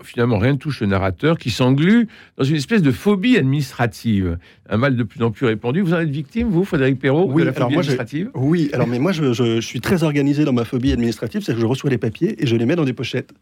finalement, 0.03 0.39
rien 0.39 0.53
ne 0.53 0.59
touche 0.59 0.81
le 0.81 0.87
narrateur 0.87 1.39
qui 1.39 1.51
s'englue 1.51 2.09
dans 2.37 2.45
une 2.45 2.57
espèce 2.57 2.83
de 2.83 2.93
phobie 2.93 3.37
administrative, 3.37 4.39
un 4.69 4.77
mal 4.77 4.97
de 4.97 5.03
plus 5.03 5.23
en 5.23 5.31
plus 5.31 5.47
répandu. 5.47 5.81
Vous 5.81 5.95
en 5.95 6.01
êtes 6.01 6.11
victime, 6.11 6.49
vous, 6.49 6.65
Frédéric 6.65 6.99
Perrault, 6.99 7.29
oui, 7.31 7.43
de 7.43 7.47
la 7.47 7.53
phobie 7.53 7.77
administrative? 7.77 8.31
Oui, 8.35 8.71
alors 8.73 8.87
mais 8.87 8.99
moi, 8.99 9.13
je, 9.13 9.61
suis 9.61 9.81
très 9.81 10.03
organisé 10.03 10.45
dans 10.45 10.53
ma 10.53 10.65
phobie 10.65 10.93
administrative, 10.93 11.43
c'est 11.43 11.55
que 11.55 11.61
je 11.61 11.67
reçois 11.67 11.91
les 11.91 11.99
papiers 11.99 12.43
et 12.43 12.47
je 12.47 12.57
les 12.57 12.67
mets 12.67 12.77
dans 12.77 12.85
des 12.85 12.93
pochettes 12.93 13.33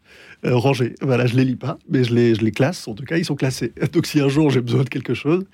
rangées. 0.43 0.95
Voilà, 1.01 1.25
je 1.25 1.35
les 1.35 1.45
lis 1.45 1.55
pas, 1.55 1.77
mais 1.89 2.03
je 2.03 2.13
les, 2.13 2.35
je 2.35 2.41
les 2.41 2.51
classe. 2.51 2.87
En 2.87 2.93
tout 2.93 3.03
cas, 3.03 3.17
ils 3.17 3.25
sont 3.25 3.35
classés 3.35 3.73
Donc 3.93 4.05
si 4.05 4.19
un 4.19 4.29
jour 4.29 4.49
j'ai 4.49 4.61
besoin 4.61 4.83
de 4.83 4.89
quelque 4.89 5.13
chose, 5.13 5.45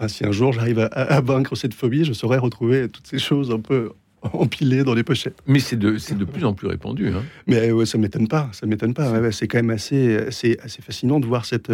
ah, 0.00 0.08
si 0.08 0.24
un 0.24 0.32
jour 0.32 0.52
j'arrive 0.52 0.88
à, 0.92 1.20
vaincre 1.20 1.54
cette 1.54 1.74
phobie, 1.74 2.04
je 2.04 2.12
saurais 2.12 2.38
retrouver 2.38 2.88
toutes 2.88 3.06
ces 3.06 3.18
choses 3.18 3.50
un 3.50 3.60
peu 3.60 3.90
empilées 4.32 4.82
dans 4.82 4.94
les 4.94 5.02
pochettes. 5.02 5.38
Mais 5.46 5.58
c'est 5.58 5.76
de, 5.76 5.96
de 6.14 6.24
plus 6.24 6.44
en 6.44 6.54
plus 6.54 6.68
répandu. 6.68 7.08
Hein. 7.08 7.22
Mais 7.46 7.70
ouais, 7.70 7.86
ça 7.86 7.98
m'étonne 7.98 8.26
pas, 8.26 8.48
ça 8.52 8.66
m'étonne 8.66 8.94
pas. 8.94 9.30
c'est 9.30 9.46
quand 9.46 9.58
même 9.58 9.70
assez, 9.70 10.16
assez, 10.16 10.58
assez 10.62 10.82
fascinant 10.82 11.20
de 11.20 11.26
voir 11.26 11.44
cette 11.44 11.70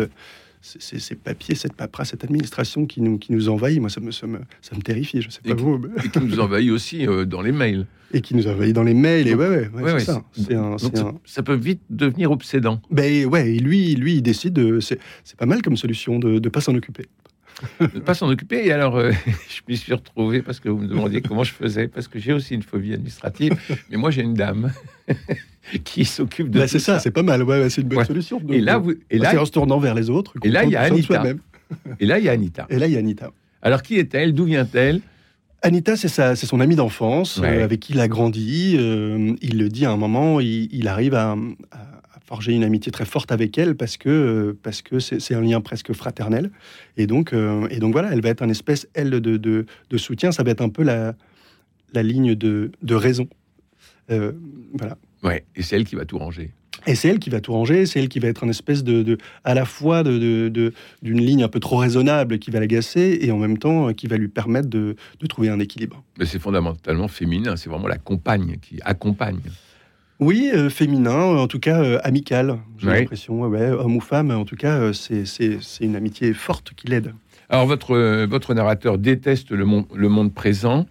ces, 0.60 1.14
papiers, 1.14 1.54
cette 1.54 1.74
paperasse, 1.74 2.10
cette 2.10 2.24
administration 2.24 2.86
qui 2.86 3.00
nous, 3.00 3.18
qui 3.18 3.32
nous 3.32 3.48
envahit, 3.48 3.80
moi, 3.80 3.90
ça 3.90 4.00
me, 4.00 4.10
ça 4.10 4.26
me, 4.26 4.38
ça 4.60 4.74
me 4.74 4.82
terrifie, 4.82 5.22
je 5.22 5.30
sais 5.30 5.40
pas 5.40 5.50
et 5.50 5.54
vous. 5.54 5.80
Et 6.04 6.08
qui 6.08 6.20
nous 6.20 6.40
envahit 6.40 6.70
aussi 6.70 7.06
euh, 7.06 7.24
dans 7.24 7.42
les 7.42 7.52
mails. 7.52 7.86
Et 8.12 8.20
qui 8.20 8.34
nous 8.34 8.46
envahit 8.46 8.74
dans 8.74 8.82
les 8.82 8.94
mails, 8.94 9.28
et 9.28 9.34
ouais, 9.34 9.68
ouais, 9.68 10.00
ça. 10.00 10.24
ça, 11.24 11.42
peut 11.42 11.54
vite 11.54 11.82
devenir 11.90 12.30
obsédant. 12.30 12.80
Ben 12.90 13.26
ouais, 13.26 13.54
et 13.54 13.58
lui, 13.58 13.94
lui, 13.94 14.16
il 14.16 14.22
décide, 14.22 14.54
de, 14.54 14.80
c'est 14.80 14.98
pas 15.36 15.46
mal 15.46 15.62
comme 15.62 15.76
solution 15.76 16.18
de 16.18 16.38
ne 16.40 16.48
pas 16.48 16.60
s'en 16.60 16.74
occuper 16.74 17.06
ne 17.80 17.86
pas 18.00 18.14
s'en 18.14 18.28
occuper. 18.28 18.66
Et 18.66 18.72
alors, 18.72 18.96
euh, 18.96 19.12
je 19.48 19.60
m'y 19.68 19.76
suis 19.76 19.92
retrouvé 19.92 20.42
parce 20.42 20.60
que 20.60 20.68
vous 20.68 20.78
me 20.78 20.88
demandiez 20.88 21.22
comment 21.22 21.44
je 21.44 21.52
faisais, 21.52 21.88
parce 21.88 22.08
que 22.08 22.18
j'ai 22.18 22.32
aussi 22.32 22.54
une 22.54 22.62
phobie 22.62 22.94
administrative. 22.94 23.54
Mais 23.90 23.96
moi, 23.96 24.10
j'ai 24.10 24.22
une 24.22 24.34
dame 24.34 24.72
qui 25.84 26.04
s'occupe 26.04 26.50
de. 26.50 26.60
Bah, 26.60 26.68
c'est 26.68 26.78
ça, 26.78 26.98
c'est 26.98 27.10
pas 27.10 27.22
mal. 27.22 27.42
Ouais, 27.42 27.68
c'est 27.70 27.82
une 27.82 27.88
bonne 27.88 28.04
solution. 28.04 28.40
et 28.48 28.60
là, 28.60 28.78
vous, 28.78 28.94
et 29.10 29.18
là, 29.18 29.30
c'est 29.30 29.38
en 29.38 29.46
se 29.46 29.52
tournant 29.52 29.78
vers 29.78 29.94
les 29.94 30.10
autres. 30.10 30.34
Et 30.42 30.50
là, 30.50 30.64
il 30.64 30.70
y 30.70 30.76
a 30.76 30.82
Anita. 30.82 31.22
et 32.00 32.06
là, 32.06 32.18
il 32.18 32.24
y 32.24 32.28
a 32.28 32.32
Anita. 32.32 32.66
Et 32.70 32.78
là, 32.78 32.86
il 32.86 32.92
y 32.92 32.96
a 32.96 33.00
Anita. 33.00 33.30
Alors, 33.62 33.82
qui 33.82 33.98
est-elle? 33.98 34.32
D'où 34.32 34.44
vient-elle? 34.44 35.00
Anita, 35.62 35.96
c'est 35.96 36.36
son 36.36 36.60
amie 36.60 36.76
d'enfance 36.76 37.40
euh, 37.42 37.64
avec 37.64 37.80
qui 37.80 37.94
il 37.94 38.00
a 38.00 38.08
grandi. 38.08 38.76
Euh, 38.78 39.34
il 39.40 39.58
le 39.58 39.68
dit 39.68 39.84
à 39.86 39.90
un 39.90 39.96
moment, 39.96 40.38
il, 40.38 40.86
arrive 40.86 41.14
à 41.14 41.34
forger 42.26 42.52
une 42.52 42.64
amitié 42.64 42.90
très 42.92 43.04
forte 43.04 43.32
avec 43.32 43.56
elle 43.56 43.76
parce 43.76 43.96
que 43.96 44.08
euh, 44.08 44.58
parce 44.62 44.82
que 44.82 44.98
c'est 44.98 45.34
un 45.34 45.40
lien 45.40 45.60
presque 45.60 45.92
fraternel. 45.92 46.50
Et 46.96 47.06
donc 47.06 47.32
euh, 47.32 47.68
et 47.70 47.78
donc 47.78 47.92
voilà 47.92 48.12
elle 48.12 48.20
va 48.20 48.30
être 48.30 48.42
un 48.42 48.48
espèce 48.48 48.88
elle 48.94 49.10
de, 49.10 49.36
de, 49.36 49.96
soutien. 49.96 50.32
Ça 50.32 50.42
va 50.42 50.50
être 50.50 50.60
un 50.60 50.68
peu 50.68 50.82
la 50.82 51.14
la 51.92 52.02
ligne 52.02 52.34
de, 52.34 52.72
de 52.82 52.94
raison. 52.94 53.28
Euh, 54.10 54.32
voilà. 54.74 54.98
Ouais 55.22 55.44
et 55.54 55.62
c'est 55.62 55.76
elle 55.76 55.84
qui 55.84 55.96
va 55.96 56.04
tout 56.04 56.18
ranger. 56.18 56.52
Et 56.86 56.94
c'est 56.94 57.08
elle 57.08 57.18
qui 57.18 57.30
va 57.30 57.40
tout 57.40 57.52
ranger, 57.52 57.84
c'est 57.86 57.98
elle 58.00 58.08
qui 58.08 58.20
va 58.20 58.28
être 58.28 58.44
un 58.44 58.48
espèce 58.48 58.84
de, 58.84 59.18
à 59.42 59.54
la 59.54 59.64
fois 59.64 60.04
de, 60.04 60.72
d'une 61.02 61.20
ligne 61.20 61.42
un 61.42 61.48
peu 61.48 61.58
trop 61.58 61.78
raisonnable 61.78 62.38
qui 62.38 62.50
va 62.50 62.60
l'agacer 62.60 63.18
et 63.22 63.32
en 63.32 63.38
même 63.38 63.58
temps 63.58 63.92
qui 63.92 64.06
va 64.06 64.16
lui 64.16 64.28
permettre 64.28 64.68
de, 64.68 64.94
trouver 65.28 65.48
un 65.48 65.58
équilibre. 65.58 66.04
Mais 66.18 66.26
c'est 66.26 66.38
fondamentalement 66.38 67.08
féminin, 67.08 67.56
c'est 67.56 67.68
vraiment 67.68 67.88
la 67.88 67.98
compagne 67.98 68.58
qui 68.62 68.78
accompagne. 68.84 69.40
Oui, 70.18 70.50
euh, 70.54 70.70
féminin, 70.70 71.14
en 71.14 71.46
tout 71.46 71.58
cas 71.58 71.82
euh, 71.82 71.98
amical, 72.02 72.58
j'ai 72.78 72.88
l'impression. 72.88 73.40
Ouais, 73.42 73.70
homme 73.70 73.96
ou 73.96 74.00
femme, 74.00 74.30
en 74.30 74.46
tout 74.46 74.56
cas, 74.56 74.78
euh, 74.78 74.92
c'est 74.92 75.66
une 75.80 75.94
amitié 75.94 76.32
forte 76.32 76.72
qui 76.74 76.86
l'aide. 76.86 77.14
Alors, 77.50 77.66
votre, 77.66 78.24
votre 78.24 78.54
narrateur 78.54 78.98
déteste 78.98 79.50
le 79.50 79.64
monde, 79.66 79.86
le 79.94 80.08
monde 80.08 80.32
présent 80.32 80.86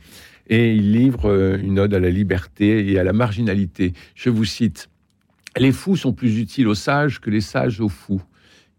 et 0.48 0.76
il 0.76 0.94
livre 0.94 1.58
une 1.62 1.80
ode 1.80 1.94
à 1.96 2.00
la 2.00 2.12
liberté 2.12 2.92
et 2.92 3.00
à 3.00 3.04
la 3.04 3.14
marginalité. 3.14 3.94
Je 4.14 4.30
vous 4.30 4.46
cite 4.46 4.90
Les 5.58 5.72
fous 5.72 5.98
sont 5.98 6.14
plus 6.14 6.40
utiles 6.40 6.68
aux 6.68 6.76
sages 6.76 7.20
que 7.20 7.32
les 7.32 7.42
sages 7.42 7.82
aux 7.82 7.90
fous. 7.90 8.22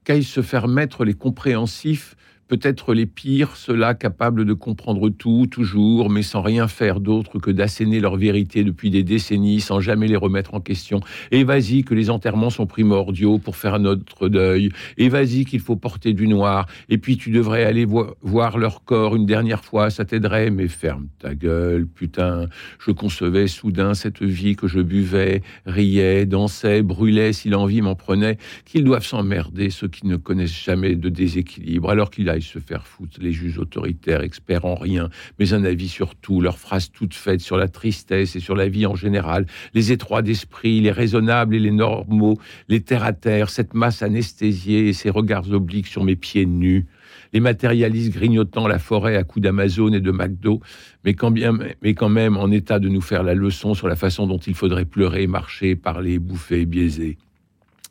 Qu'aillent 0.05 0.23
se 0.23 0.43
faire 0.43 0.69
mettre 0.69 1.05
les 1.05 1.15
compréhensifs 1.15 2.15
peut-être 2.49 2.95
les 2.95 3.07
pires, 3.07 3.57
ceux-là 3.57 3.95
capables 3.95 4.45
de 4.45 4.53
comprendre 4.53 5.09
tout, 5.09 5.47
toujours, 5.51 6.11
mais 6.11 6.23
sans 6.23 6.43
rien 6.43 6.69
faire 6.69 7.01
d'autre 7.01 7.39
que 7.39 7.51
d'asséner 7.51 8.01
leur 8.01 8.17
vérité 8.17 8.65
depuis 8.65 8.91
des 8.91 9.03
décennies, 9.03 9.61
sans 9.61 9.81
jamais 9.81 10.07
les 10.07 10.17
remettre 10.17 10.55
en 10.55 10.61
question. 10.61 11.01
Et 11.31 11.45
vas-y 11.45 11.85
que 11.85 11.95
les 11.95 12.11
enterrements 12.11 12.51
sont 12.51 12.67
primordiaux 12.67 13.39
pour 13.39 13.57
faire 13.57 13.79
notre 13.79 14.29
deuil. 14.29 14.71
Et 14.97 15.09
vas-y 15.09 15.45
qu'il 15.45 15.61
faut 15.61 15.77
porter 15.77 16.13
du 16.13 16.29
noir. 16.29 16.67
Et 16.89 16.99
puis 16.99 17.17
tu 17.17 17.31
devrais 17.31 17.65
aller 17.65 17.85
voir 17.85 18.59
leur 18.59 18.85
corps 18.85 19.17
une 19.17 19.27
dernière 19.27 19.65
fois, 19.65 19.91
ça 19.91 20.05
t'aiderait. 20.05 20.51
Mais 20.51 20.69
ferme 20.69 21.09
ta 21.19 21.35
gueule, 21.35 21.87
putain. 21.87 22.47
Je 22.79 22.91
concevais 22.93 23.49
soudain 23.49 23.95
cette 23.95 24.23
vie 24.23 24.57
que 24.57 24.69
je 24.69 24.81
buvais, 24.81 25.43
riais, 25.67 26.27
dansais, 26.27 26.83
brûlais, 26.83 27.33
si 27.33 27.49
l'envie 27.49 27.83
m'en 27.83 27.95
prenait, 27.95 28.39
qu'ils 28.65 28.85
doivent 28.85 29.05
s'emmerder, 29.05 29.71
ceux 29.71 29.89
qui 29.89 30.07
ne 30.07 30.17
connaissent 30.17 30.65
jamais 30.65 30.95
de 30.95 31.09
déséquilibre, 31.09 31.91
alors 31.91 32.11
qu'il 32.11 32.29
a 32.29 32.36
se 32.43 32.59
faire 32.59 32.87
foutre, 32.87 33.19
les 33.21 33.33
juges 33.33 33.59
autoritaires, 33.59 34.23
experts 34.23 34.65
en 34.65 34.75
rien, 34.75 35.09
mais 35.39 35.53
un 35.53 35.65
avis 35.65 35.89
sur 35.89 36.15
tout, 36.15 36.41
leurs 36.41 36.59
phrases 36.59 36.91
toutes 36.91 37.15
faites 37.15 37.41
sur 37.41 37.57
la 37.57 37.69
tristesse 37.69 38.37
et 38.37 38.41
sur 38.41 38.55
la 38.55 38.69
vie 38.69 38.87
en 38.87 38.95
général, 38.95 39.47
les 39.75 39.93
étroits 39.93 40.23
d'esprit, 40.23 40.81
les 40.81 40.91
raisonnables 40.91 41.55
et 41.55 41.59
les 41.59 41.71
normaux, 41.71 42.39
les 42.69 42.81
terre 42.81 43.05
à 43.05 43.13
terre, 43.13 43.51
cette 43.51 43.75
masse 43.75 44.03
anesthésiée 44.03 44.89
et 44.89 44.93
ces 44.93 45.11
regards 45.11 45.51
obliques 45.51 45.87
sur 45.87 46.05
mes 46.05 46.17
pieds 46.17 46.47
nus. 46.47 46.87
Les 47.33 47.41
matérialistes 47.41 48.13
grignotant 48.13 48.69
la 48.69 48.79
forêt 48.79 49.17
à 49.17 49.25
coups 49.25 49.43
d'Amazon 49.43 49.93
et 49.93 50.01
de 50.01 50.11
McDo, 50.11 50.61
mais 51.05 51.15
quand, 51.15 51.31
bien, 51.31 51.57
mais 51.83 51.95
quand 51.95 52.09
même 52.09 52.37
en 52.37 52.51
état 52.51 52.79
de 52.79 52.89
nous 52.89 53.01
faire 53.01 53.23
la 53.23 53.35
leçon 53.35 53.75
sur 53.75 53.89
la 53.89 53.97
façon 53.97 54.27
dont 54.27 54.39
il 54.39 54.55
faudrait 54.55 54.85
pleurer, 54.85 55.27
marcher, 55.27 55.77
parler, 55.77 56.19
bouffer, 56.19 56.67
biaiser 56.67 57.19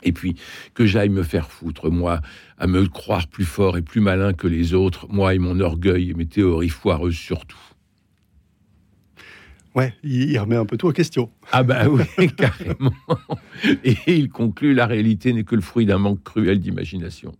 et 0.05 0.11
puis 0.11 0.35
que 0.73 0.85
j'aille 0.85 1.09
me 1.09 1.23
faire 1.23 1.51
foutre, 1.51 1.91
moi, 1.91 2.21
à 2.57 2.67
me 2.67 2.85
croire 2.87 3.27
plus 3.27 3.43
fort 3.43 3.77
et 3.77 3.81
plus 3.81 3.99
malin 3.99 4.33
que 4.33 4.47
les 4.47 4.73
autres, 4.73 5.07
moi 5.09 5.33
et 5.33 5.39
mon 5.39 5.59
orgueil 5.59 6.11
et 6.11 6.13
mes 6.13 6.27
théories 6.27 6.69
foireuses 6.69 7.15
surtout. 7.15 7.59
Ouais, 9.73 9.93
il 10.03 10.37
remet 10.39 10.55
un 10.55 10.65
peu 10.65 10.77
tout 10.77 10.87
en 10.87 10.93
question. 10.93 11.29
Ah 11.51 11.63
ben 11.63 11.89
oui, 11.89 12.31
carrément. 12.37 12.93
Et 13.83 13.97
il 14.07 14.29
conclut, 14.29 14.73
la 14.73 14.85
réalité 14.85 15.33
n'est 15.33 15.43
que 15.43 15.55
le 15.55 15.61
fruit 15.61 15.85
d'un 15.85 15.97
manque 15.97 16.23
cruel 16.23 16.59
d'imagination. 16.59 17.35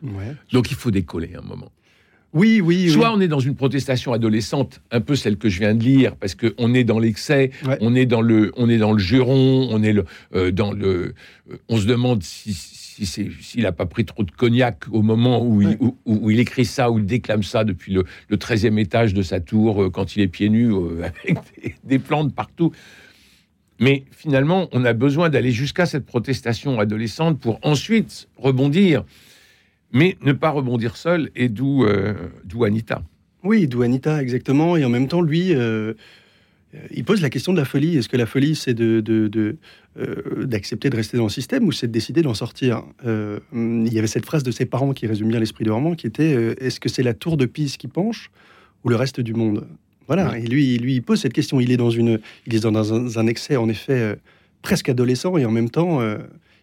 Ouais. 0.00 0.36
Donc 0.52 0.70
il 0.70 0.76
faut 0.76 0.92
décoller 0.92 1.34
un 1.34 1.42
moment. 1.42 1.72
Oui, 2.34 2.62
oui. 2.62 2.88
Soit 2.88 3.12
on 3.12 3.20
est 3.20 3.28
dans 3.28 3.40
une 3.40 3.54
protestation 3.54 4.12
adolescente, 4.12 4.80
un 4.90 5.00
peu 5.00 5.16
celle 5.16 5.36
que 5.36 5.48
je 5.50 5.58
viens 5.58 5.74
de 5.74 5.82
lire, 5.82 6.16
parce 6.16 6.34
qu'on 6.34 6.72
est 6.72 6.84
dans 6.84 6.98
l'excès, 6.98 7.50
on 7.80 7.94
est 7.94 8.06
dans 8.06 8.22
le, 8.22 8.52
on 8.56 8.70
est 8.70 8.78
dans 8.78 8.92
le 8.92 8.98
juron, 8.98 9.68
on 9.70 9.82
est 9.82 9.92
le, 9.92 10.04
euh, 10.34 10.50
dans 10.50 10.72
le, 10.72 11.14
euh, 11.50 11.56
on 11.68 11.76
se 11.76 11.86
demande 11.86 12.22
si, 12.22 12.54
s'il 12.54 13.62
n'a 13.62 13.72
pas 13.72 13.84
pris 13.84 14.04
trop 14.06 14.22
de 14.22 14.30
cognac 14.30 14.84
au 14.92 15.02
moment 15.02 15.44
où, 15.44 15.60
il, 15.60 15.76
où, 16.06 16.30
il, 16.30 16.40
écrit 16.40 16.64
ça, 16.64 16.90
où 16.90 16.98
il 16.98 17.04
déclame 17.04 17.42
ça 17.42 17.64
depuis 17.64 17.92
le, 17.92 18.04
le 18.28 18.36
13e 18.36 18.78
étage 18.78 19.12
de 19.12 19.22
sa 19.22 19.40
tour, 19.40 19.82
euh, 19.82 19.90
quand 19.90 20.16
il 20.16 20.22
est 20.22 20.28
pieds 20.28 20.48
nus, 20.48 20.72
avec 21.02 21.38
des, 21.84 21.98
plantes 21.98 22.34
partout. 22.34 22.72
Mais 23.78 24.04
finalement, 24.10 24.68
on 24.72 24.86
a 24.86 24.94
besoin 24.94 25.28
d'aller 25.28 25.50
jusqu'à 25.50 25.84
cette 25.84 26.06
protestation 26.06 26.80
adolescente 26.80 27.38
pour 27.38 27.58
ensuite 27.62 28.28
rebondir 28.38 29.04
mais 29.92 30.16
ne 30.22 30.32
pas 30.32 30.50
rebondir 30.50 30.96
seul, 30.96 31.30
et 31.36 31.48
d'où 31.48 31.84
euh, 31.84 32.14
Anita. 32.64 33.02
Oui, 33.44 33.66
d'où 33.66 33.82
Anita, 33.82 34.22
exactement. 34.22 34.76
Et 34.76 34.84
en 34.84 34.88
même 34.88 35.08
temps, 35.08 35.20
lui, 35.20 35.54
euh, 35.54 35.92
il 36.90 37.04
pose 37.04 37.20
la 37.20 37.28
question 37.28 37.52
de 37.52 37.58
la 37.58 37.64
folie. 37.64 37.98
Est-ce 37.98 38.08
que 38.08 38.16
la 38.16 38.26
folie, 38.26 38.54
c'est 38.54 38.74
d'accepter 38.74 39.02
de, 39.02 39.28
de, 39.28 39.56
euh, 39.98 40.46
d'accepter 40.46 40.90
de, 40.90 40.96
rester 40.96 41.16
dans 41.18 41.24
le 41.24 41.30
système 41.30 41.64
ou 41.64 41.72
c'est 41.72 41.88
de 41.88 41.92
décider 41.92 42.22
d'en 42.22 42.34
sortir? 42.34 42.82
Il 43.04 43.92
y 43.92 43.98
avait 43.98 44.06
cette 44.06 44.24
phrase 44.24 44.42
de 44.42 44.50
ses 44.50 44.64
parents 44.64 44.92
qui 44.92 45.06
résume 45.06 45.28
bien 45.28 45.40
l'esprit 45.40 45.64
de 45.64 45.70
Roman, 45.70 45.94
qui 45.94 46.06
était 46.06 46.32
Est-ce 46.60 46.80
que 46.80 46.88
c'est 46.88 47.02
la 47.02 47.14
tour 47.14 47.36
de 47.36 47.46
Pise 47.46 47.76
qui 47.76 47.88
penche 47.88 48.30
ou 48.84 48.88
le 48.88 48.96
reste 48.96 49.20
du 49.20 49.34
monde? 49.34 49.66
Voilà. 50.06 50.36
Et 50.38 50.46
lui, 50.46 50.78
lui, 50.78 50.94
il 50.94 51.02
pose 51.02 51.20
cette 51.20 51.32
question. 51.32 51.60
Il 51.60 51.70
est 51.70 51.76
dans, 51.76 51.90
une, 51.90 52.18
il 52.46 52.54
est 52.54 52.60
dans 52.60 52.94
un, 52.94 53.16
un 53.16 53.26
excès, 53.26 53.56
en 53.56 53.68
effet, 53.68 54.16
presque 54.62 54.88
adolescent, 54.88 55.36
et 55.36 55.44
en 55.44 55.50
même 55.50 55.68
temps 55.68 56.00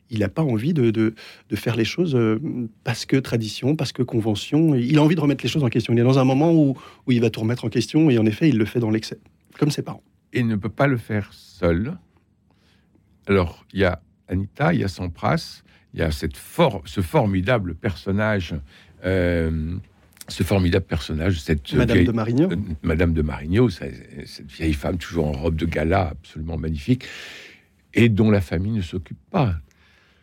il 0.10 0.20
n'a 0.20 0.30
pas 0.30 0.42
envie 0.42 0.74
de, 0.74 1.13
faire 1.54 1.75
les 1.75 1.86
choses 1.86 2.16
euh, 2.16 2.39
parce 2.84 3.06
que 3.06 3.18
tradition, 3.18 3.75
parce 3.75 3.92
que 3.92 4.04
convention. 4.04 4.75
Il 4.75 4.98
a 4.98 5.04
envie 5.04 5.16
de 5.16 5.22
remettre 5.22 5.44
les 5.44 5.50
choses 5.50 5.63
en 5.63 5.70
question. 5.70 5.94
Il 5.94 6.00
est 6.00 6.04
dans 6.04 6.20
un 6.20 6.24
moment 6.24 6.54
où, 6.54 6.78
il 7.08 7.22
va 7.22 7.30
tout 7.30 7.42
remettre 7.42 7.66
en 7.66 7.70
question 7.70 8.10
et 8.10 8.18
en 8.18 8.25
effet, 8.25 8.50
il 8.50 8.58
le 8.58 8.66
fait 8.66 8.80
dans 8.80 8.89
l'excès, 8.89 9.20
comme 9.58 9.72
ses 9.72 9.82
parents. 9.82 10.04
Et 10.34 10.39
il 10.39 10.48
ne 10.48 10.56
peut 10.56 10.70
pas 10.70 10.88
le 10.88 10.98
faire 10.98 11.30
seul. 11.32 11.98
Alors, 13.28 13.66
il 13.74 13.80
y 13.80 13.86
a 13.86 14.01
Anita, 14.28 14.74
il 14.74 14.80
y 14.80 14.84
a 14.84 14.88
Sampras, 14.88 15.63
il 15.94 16.00
y 16.00 16.04
a 16.04 16.12
cette 16.12 16.38
ce 16.86 17.01
formidable 17.01 17.75
personnage. 17.75 18.56
Euh, 19.06 19.75
ce 20.28 20.44
formidable 20.44 20.86
personnage, 20.86 21.39
cette 21.39 21.74
Madame 21.74 22.04
de 22.04 22.12
Marigno, 22.12 22.51
euh, 22.51 22.56
Madame 22.84 23.13
de 23.13 23.24
Marigno, 23.24 23.68
cette 23.70 24.51
vieille 24.51 24.74
femme 24.74 25.00
toujours 25.00 25.25
en 25.25 25.32
robe 25.32 25.56
de 25.56 25.66
gala, 25.66 26.10
absolument 26.10 26.56
magnifique, 26.56 27.06
et 27.96 28.10
dont 28.10 28.30
la 28.30 28.39
famille 28.39 28.74
ne 28.74 28.84
s'occupe 28.84 29.18
pas 29.32 29.56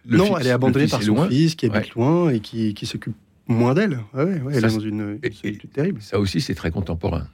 non, 0.07 0.39
elle 0.39 0.47
est 0.47 0.51
abandonnée 0.51 0.87
par 0.89 1.03
son 1.03 1.29
fils 1.29 1.55
qui 1.55 1.67
habite 1.67 1.95
loin 1.95 2.31
et 2.31 2.41
qui, 2.41 2.87
s'occupe 2.87 3.17
moins 3.49 3.75
d'elle. 3.75 4.01
Ouais, 4.15 4.41
elle 4.53 4.65
est 4.65 4.69
dans 4.69 4.81
une, 4.81 5.19
solitude 5.33 5.73
terrible. 5.73 6.03
Ça 6.03 6.19
aussi, 6.19 6.41
c'est 6.41 6.55
très 6.55 6.71
contemporain. 6.71 7.27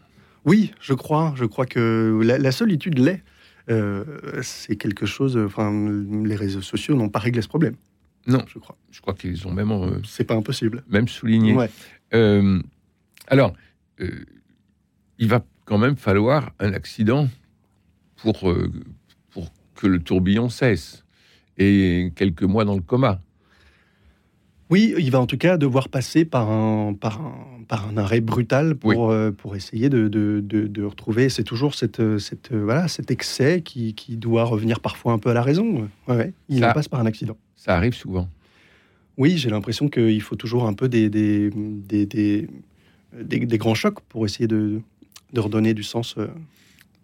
Oui, 0.44 0.72
je 0.80 0.94
crois. 0.94 1.34
Je 1.36 1.44
crois 1.44 1.66
que 1.66 2.20
la, 2.22 2.52
solitude 2.52 2.98
l'est. 2.98 3.22
Euh, 3.70 4.04
c'est 4.42 4.76
quelque 4.76 5.06
chose. 5.06 5.36
Enfin, 5.36 5.72
les 6.24 6.34
réseaux 6.34 6.62
sociaux 6.62 6.96
n'ont 6.96 7.08
pas 7.08 7.20
réglé 7.20 7.42
ce 7.42 7.48
problème. 7.48 7.76
Non, 8.26 8.44
je 8.46 8.58
crois. 8.58 8.76
Je 8.90 9.00
crois 9.00 9.14
qu'ils 9.14 9.46
ont 9.46 9.52
même. 9.52 9.70
Euh, 9.70 10.00
c'est 10.04 10.24
pas 10.24 10.34
impossible. 10.34 10.82
Même 10.88 11.08
souligné. 11.08 11.56
Euh, 12.14 12.60
alors, 13.28 13.54
il 15.18 15.28
va 15.28 15.44
quand 15.64 15.78
même 15.78 15.96
falloir 15.96 16.50
un 16.58 16.72
accident 16.72 17.28
pour, 18.16 18.52
pour 19.30 19.52
que 19.76 19.86
le 19.86 20.00
tourbillon 20.00 20.48
cesse 20.48 21.04
et 21.59 22.12
quelques 22.16 22.42
mois 22.42 22.64
dans 22.64 22.75
le 22.75 22.82
coma. 22.82 23.21
Oui, 24.71 24.94
il 24.99 25.11
va 25.11 25.21
en 25.21 25.26
tout 25.26 25.37
cas 25.37 25.59
devoir 25.59 25.90
passer 25.90 26.25
par 26.25 26.50
un, 26.50 26.94
par 26.94 27.21
un, 27.21 27.35
par 27.68 27.87
un 27.87 27.99
arrêt 27.99 28.23
brutal 28.23 28.75
pour, 28.75 29.11
euh, 29.11 29.30
pour 29.30 29.54
essayer 29.54 29.90
de, 29.90 30.09
de, 30.09 30.40
de, 30.40 30.82
retrouver. 30.82 31.28
C'est 31.28 31.44
toujours 31.44 31.75
cette, 31.75 32.18
cette, 32.18 32.54
voilà, 32.54 32.88
cet 32.88 33.11
excès 33.11 33.61
qui, 33.61 33.92
qui, 33.94 34.16
doit 34.16 34.44
revenir 34.44 34.80
parfois 34.80 35.12
un 35.12 35.18
peu 35.18 35.28
à 35.28 35.35
la 35.35 35.42
raison. 35.42 35.90
Ouais, 36.09 36.32
Il 36.49 36.64
en 36.64 36.73
passe 36.73 36.88
par 36.88 37.00
un 37.00 37.06
accident. 37.06 37.37
Ça 37.54 37.76
arrive 37.76 37.92
souvent. 37.92 38.28
Oui, 39.18 39.37
j'ai 39.37 39.50
l'impression 39.50 39.88
qu'il 39.88 40.23
faut 40.23 40.37
toujours 40.37 40.66
un 40.66 40.73
peu 40.73 40.88
des, 40.88 41.11
des, 41.11 41.50
des, 41.50 42.06
des, 42.06 42.49
des 43.12 43.59
grands 43.59 43.75
chocs 43.75 44.00
pour 44.09 44.25
essayer 44.25 44.47
de, 44.47 44.80
de 45.32 45.40
redonner 45.40 45.75
du 45.75 45.82
sens. 45.82 46.14
Euh, 46.16 46.28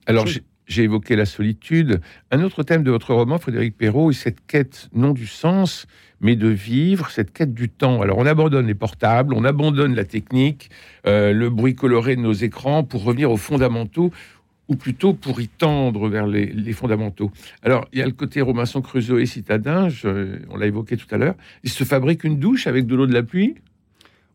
Alors, 0.07 0.27
j'ai 0.69 0.85
évoqué 0.85 1.17
la 1.17 1.27
solitude. 1.27 2.01
Un 2.31 2.43
autre 2.43 2.63
thème 2.63 2.83
de 2.83 2.91
votre 2.91 3.13
roman, 3.15 3.39
Frédéric 3.39 3.77
Perrault, 3.77 4.11
est 4.11 4.15
cette 4.15 4.47
quête 4.47 4.89
non 4.93 5.13
du 5.13 5.27
sens, 5.27 5.87
mais 6.21 6.37
de 6.37 6.49
vivre, 6.49 7.11
cette 7.11 7.33
quête 7.33 7.55
du 7.55 7.69
temps. 7.69 8.03
Alors 8.03 8.19
on 8.19 8.27
abandonne 8.27 8.67
les 8.67 8.75
portables, 8.75 9.35
on 9.35 9.45
abandonne 9.45 9.95
la 9.95 10.05
technique, 10.05 10.71
euh, 11.07 11.33
le 11.33 11.51
bruit 11.51 11.75
coloré 11.75 12.17
de 12.17 12.21
nos 12.21 12.33
écrans 12.33 12.85
pour 12.85 13.05
revenir 13.05 13.31
aux 13.31 13.37
fondamentaux, 13.37 14.13
ou 14.69 14.77
plutôt 14.77 15.15
pour 15.15 15.41
y 15.41 15.49
tendre 15.49 16.09
vers 16.09 16.27
les, 16.27 16.73
fondamentaux. 16.73 17.33
Alors, 17.63 17.89
il 17.93 18.01
y 18.01 18.03
a 18.03 18.07
le 18.07 18.13
côté 18.13 18.43
Robinson 18.43 18.83
Crusoe 18.83 19.21
et 19.21 19.27
citadin, 19.27 19.89
on 20.51 20.57
l'a 20.59 20.67
évoqué 20.67 20.99
tout 20.99 21.07
à 21.11 21.17
l'heure. 21.17 21.35
Il 21.65 21.71
se 21.71 21.85
fabrique 21.85 22.23
une 22.23 22.39
douche 22.39 22.67
avec 22.67 22.87
de 22.87 22.95
l'eau 22.95 23.07
de 23.07 23.15
la 23.15 23.23
pluie? 23.23 23.55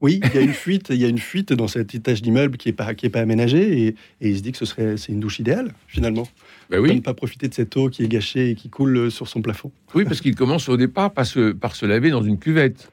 Oui, 0.04 0.20
il 0.24 0.36
y 0.36 0.38
a 0.38 0.42
une 0.42 0.54
fuite, 0.54 0.88
il 0.92 1.02
y 1.02 1.06
a 1.06 1.08
une 1.08 1.18
fuite 1.18 1.54
dans 1.54 1.68
cet 1.68 1.96
étage 1.96 2.22
d'immeuble 2.22 2.58
qui 2.58 2.70
est 2.70 2.74
pas 2.74 2.94
qui 2.94 3.06
est 3.08 3.10
pas 3.10 3.22
aménagé 3.22 3.88
et, 3.88 3.96
il 4.22 4.38
se 4.38 4.44
dit 4.44 4.52
que 4.52 4.58
ce 4.58 4.66
serait 4.66 4.98
c'est 4.98 5.12
une 5.12 5.20
douche 5.20 5.40
idéale 5.40 5.74
finalement. 5.88 6.28
Ben 6.70 6.80
oui. 6.80 6.96
ne 6.96 7.02
pas 7.02 7.14
profiter 7.14 7.48
de 7.48 7.54
cette 7.54 7.76
eau 7.78 7.90
qui 7.90 8.04
est 8.04 8.08
gâchée 8.08 8.52
et 8.52 8.56
qui 8.56 8.70
coule 8.70 9.10
sur 9.10 9.28
son 9.28 9.42
plafond. 9.42 9.72
Oui, 9.96 10.06
parce 10.06 10.22
qu'il 10.22 10.36
commence 10.36 10.70
au 10.70 10.78
départ 10.78 11.12
par 11.12 11.26
se, 11.26 11.52
par 11.52 11.76
se 11.76 11.86
laver 11.86 12.10
dans 12.10 12.22
une 12.22 12.38
cuvette. 12.38 12.90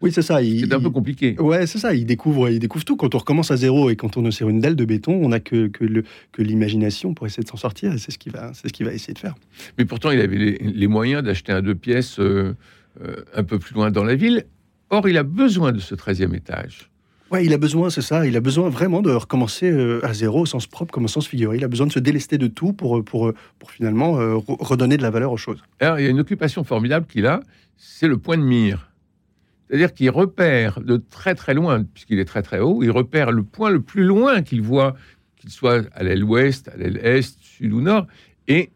Oui, 0.00 0.12
c'est 0.12 0.22
ça. 0.22 0.40
C'est 0.42 0.72
un 0.72 0.80
peu 0.80 0.90
compliqué. 0.90 1.36
Ouais, 1.40 1.66
c'est 1.66 1.78
ça. 1.78 1.92
Il 1.92 2.06
découvre, 2.06 2.48
il 2.48 2.60
découvre 2.60 2.84
tout. 2.84 2.96
Quand 2.96 3.14
on 3.14 3.18
recommence 3.18 3.50
à 3.50 3.56
zéro 3.56 3.90
et 3.90 3.96
quand 3.96 4.16
on 4.16 4.24
est 4.24 4.30
sur 4.30 4.48
une 4.48 4.60
dalle 4.60 4.76
de 4.76 4.84
béton, 4.84 5.12
on 5.12 5.30
n'a 5.30 5.40
que, 5.40 5.66
que, 5.66 5.84
que 6.32 6.42
l'imagination 6.42 7.14
pour 7.14 7.26
essayer 7.26 7.42
de 7.42 7.48
s'en 7.48 7.56
sortir. 7.56 7.92
Et 7.92 7.98
c'est 7.98 8.12
ce 8.12 8.18
qu'il 8.18 8.32
va, 8.32 8.52
c'est 8.54 8.68
ce 8.68 8.72
qu'il 8.72 8.86
va 8.86 8.92
essayer 8.92 9.14
de 9.14 9.18
faire. 9.18 9.34
Mais 9.76 9.84
pourtant, 9.84 10.12
il 10.12 10.20
avait 10.20 10.58
les, 10.60 10.86
moyens 10.86 11.24
d'acheter 11.24 11.50
un 11.50 11.62
deux 11.62 11.74
pièces 11.74 12.20
euh, 12.20 12.54
euh, 13.04 13.16
un 13.34 13.42
peu 13.42 13.58
plus 13.58 13.74
loin 13.74 13.90
dans 13.90 14.04
la 14.04 14.14
ville. 14.14 14.44
Or, 14.90 15.08
il 15.08 15.18
a 15.18 15.22
besoin 15.22 15.72
de 15.72 15.80
ce 15.80 15.94
13e 15.94 16.34
étage. 16.34 16.90
Ouais, 17.30 17.44
il 17.44 17.52
a 17.52 17.58
besoin, 17.58 17.90
c'est 17.90 18.00
ça. 18.00 18.26
Il 18.26 18.36
a 18.36 18.40
besoin 18.40 18.70
vraiment 18.70 19.02
de 19.02 19.10
recommencer 19.10 19.70
euh, 19.70 20.04
à 20.04 20.14
zéro 20.14 20.42
au 20.42 20.46
sens 20.46 20.66
propre 20.66 20.92
comme 20.92 21.04
au 21.04 21.08
sens 21.08 21.28
figuré. 21.28 21.58
Il 21.58 21.64
a 21.64 21.68
besoin 21.68 21.86
de 21.86 21.92
se 21.92 21.98
délester 21.98 22.38
de 22.38 22.46
tout 22.46 22.72
pour, 22.72 22.98
euh, 22.98 23.02
pour, 23.02 23.28
euh, 23.28 23.34
pour 23.58 23.70
finalement 23.70 24.12
redonner 24.46 24.96
de 24.96 25.02
la 25.02 25.10
valeur 25.10 25.32
aux 25.32 25.36
choses. 25.36 25.62
Alors, 25.80 25.98
il 25.98 26.04
y 26.04 26.06
a 26.06 26.10
une 26.10 26.20
occupation 26.20 26.64
formidable 26.64 27.06
qu'il 27.06 27.26
a, 27.26 27.40
c'est 27.76 28.08
le 28.08 28.16
point 28.16 28.38
de 28.38 28.42
mire. 28.42 28.90
C'est-à-dire 29.68 29.92
qu'il 29.92 30.08
repère 30.08 30.80
de 30.80 30.96
très 30.96 31.34
très 31.34 31.52
loin, 31.52 31.84
puisqu'il 31.84 32.18
est 32.18 32.24
très 32.24 32.40
très 32.40 32.60
haut, 32.60 32.82
il 32.82 32.90
repère 32.90 33.30
le 33.30 33.42
point 33.42 33.68
le 33.68 33.82
plus 33.82 34.04
loin 34.04 34.40
qu'il 34.40 34.62
voit, 34.62 34.96
qu'il 35.36 35.50
soit 35.50 35.84
à 35.92 36.02
l'aile 36.02 36.24
ouest, 36.24 36.68
à 36.68 36.78
l'aile 36.78 36.98
est, 37.02 37.38
sud 37.42 37.74
ou 37.74 37.82
nord, 37.82 38.06
et 38.46 38.70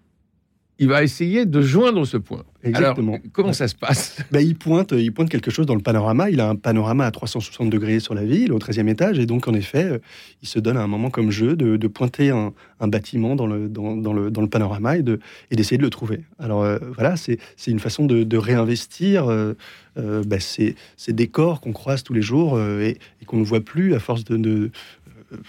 il 0.82 0.88
va 0.88 1.04
essayer 1.04 1.46
de 1.46 1.60
joindre 1.62 2.04
ce 2.04 2.16
point. 2.16 2.42
Exactement. 2.64 3.12
Alors, 3.12 3.26
comment 3.32 3.52
ça 3.52 3.68
se 3.68 3.76
passe? 3.76 4.16
Ben, 4.32 4.40
il, 4.40 4.56
pointe, 4.56 4.90
il 4.90 5.12
pointe 5.12 5.28
quelque 5.28 5.52
chose 5.52 5.64
dans 5.64 5.76
le 5.76 5.80
panorama. 5.80 6.28
Il 6.28 6.40
a 6.40 6.48
un 6.48 6.56
panorama 6.56 7.06
à 7.06 7.10
360 7.12 7.70
degrés 7.70 8.00
sur 8.00 8.14
la 8.14 8.24
ville, 8.24 8.52
au 8.52 8.58
13e 8.58 8.88
étage. 8.88 9.20
Et 9.20 9.26
donc, 9.26 9.46
en 9.46 9.54
effet, 9.54 9.84
euh, 9.84 9.98
il 10.42 10.48
se 10.48 10.58
donne 10.58 10.76
à 10.76 10.82
un 10.82 10.88
moment 10.88 11.08
comme 11.08 11.30
jeu 11.30 11.54
de, 11.54 11.86
pointer 11.86 12.30
un, 12.30 12.52
bâtiment 12.88 13.36
dans 13.36 13.46
le, 13.46 13.68
dans, 13.68 14.12
le, 14.12 14.32
dans 14.32 14.40
le 14.40 14.48
panorama 14.48 14.96
et 14.96 15.02
d'essayer 15.02 15.78
de, 15.78 15.82
le 15.82 15.90
trouver. 15.90 16.22
Alors, 16.40 16.64
euh, 16.64 16.78
voilà, 16.96 17.14
c'est 17.16 17.38
une 17.68 17.78
façon 17.78 18.04
de, 18.06 18.36
réinvestir 18.36 19.30
euh, 19.30 19.54
ben, 19.94 20.40
ces, 20.40 20.74
décors 21.10 21.60
qu'on 21.60 21.72
croise 21.72 22.02
tous 22.02 22.12
les 22.12 22.22
jours 22.22 22.60
et, 22.60 22.98
qu'on 23.26 23.36
ne 23.36 23.44
voit 23.44 23.60
plus 23.60 23.94
à 23.94 24.00
force 24.00 24.24
de, 24.24 24.36
de, 24.36 24.70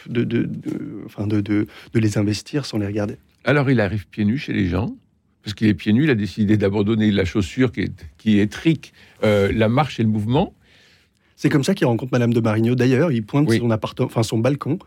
de, 0.07 0.23
de, 1.41 1.67
les 1.95 2.17
investir 2.19 2.67
sans 2.67 2.77
les 2.77 2.85
regarder. 2.85 3.15
Alors, 3.45 3.71
il 3.71 3.79
arrive 3.79 4.05
pieds 4.07 4.25
nus 4.25 4.37
chez 4.37 4.53
les 4.53 4.67
gens 4.67 4.95
parce 5.43 5.53
qu'il 5.53 5.67
est 5.67 5.73
pieds 5.73 5.93
nus, 5.93 6.05
il 6.05 6.09
a 6.09 6.15
décidé 6.15 6.57
d'abandonner 6.57 7.11
la 7.11 7.25
chaussure 7.25 7.71
qui 7.71 7.81
est, 7.81 8.05
qui 8.17 8.39
est 8.39 8.51
trique, 8.51 8.93
euh, 9.23 9.51
la 9.53 9.67
marche 9.67 9.99
et 9.99 10.03
le 10.03 10.09
mouvement. 10.09 10.53
C'est 11.35 11.49
comme 11.49 11.63
ça 11.63 11.73
qu'il 11.73 11.85
rencontre 11.85 12.13
Madame 12.13 12.33
de 12.33 12.39
Marigno. 12.39 12.75
D'ailleurs, 12.75 13.11
il 13.11 13.25
pointe 13.25 13.51
son, 13.51 13.69
appartement, 13.69 14.05
enfin, 14.05 14.23
son 14.23 14.37
balcon. 14.37 14.79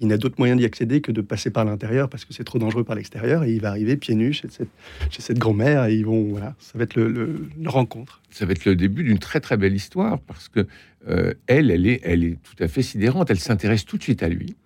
Il 0.00 0.08
n'a 0.08 0.18
d'autre 0.18 0.34
moyen 0.38 0.56
d'y 0.56 0.66
accéder 0.66 1.00
que 1.00 1.12
de 1.12 1.22
passer 1.22 1.50
par 1.50 1.64
l'intérieur 1.64 2.10
parce 2.10 2.26
que 2.26 2.34
c'est 2.34 2.44
trop 2.44 2.58
dangereux 2.58 2.84
par 2.84 2.96
l'extérieur. 2.96 3.44
Et 3.44 3.52
il 3.52 3.60
va 3.60 3.70
arriver 3.70 3.96
pieds 3.96 4.14
nus 4.14 4.34
chez 4.34 4.48
cette, 4.50 4.68
chez 5.08 5.22
cette 5.22 5.38
grand-mère 5.38 5.86
et 5.86 5.94
ils 5.94 6.04
vont, 6.04 6.24
voilà, 6.24 6.54
ça 6.58 6.76
va 6.76 6.84
être 6.84 6.96
le, 6.96 7.48
rencontre. 7.64 8.20
Ça 8.30 8.44
va 8.44 8.52
être 8.52 8.66
le 8.66 8.76
début 8.76 9.04
d'une 9.04 9.18
très 9.18 9.40
très 9.40 9.56
belle 9.56 9.74
histoire 9.74 10.20
parce 10.20 10.48
que 10.48 10.66
euh, 11.08 11.32
elle, 11.46 11.70
elle 11.70 11.86
est, 11.86 12.00
elle 12.02 12.24
est 12.24 12.36
tout 12.42 12.62
à 12.62 12.68
fait 12.68 12.82
sidérante. 12.82 13.30
Elle 13.30 13.40
s'intéresse 13.40 13.86
tout 13.86 13.96
de 13.96 14.02
suite 14.02 14.22
à 14.22 14.28
lui, 14.28 14.56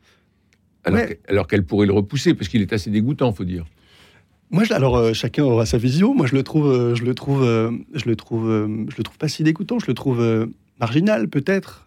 alors 1.28 1.46
qu'elle 1.46 1.64
pourrait 1.64 1.86
le 1.86 1.92
repousser 1.92 2.34
parce 2.34 2.48
qu'il 2.48 2.62
est 2.62 2.72
assez 2.72 2.90
dégoûtant, 2.90 3.32
faut 3.32 3.44
dire. 3.44 3.66
Moi, 4.50 4.64
alors 4.70 4.96
euh, 4.96 5.12
chacun 5.12 5.44
aura 5.44 5.66
sa 5.66 5.78
vision. 5.78 6.14
Moi, 6.14 6.26
je 6.26 6.34
le 6.34 6.42
trouve, 6.42 6.70
euh, 6.70 6.94
je 6.94 7.04
le 7.04 7.14
trouve, 7.14 7.44
euh, 7.44 7.70
je 7.94 8.06
le 8.06 8.16
trouve, 8.16 8.48
je 8.48 8.96
le 8.96 9.02
trouve 9.02 9.18
pas 9.18 9.28
si 9.28 9.42
dégoûtant. 9.42 9.78
Je 9.78 9.86
le 9.86 9.94
trouve 9.94 10.48
marginal, 10.80 11.28
peut-être, 11.28 11.84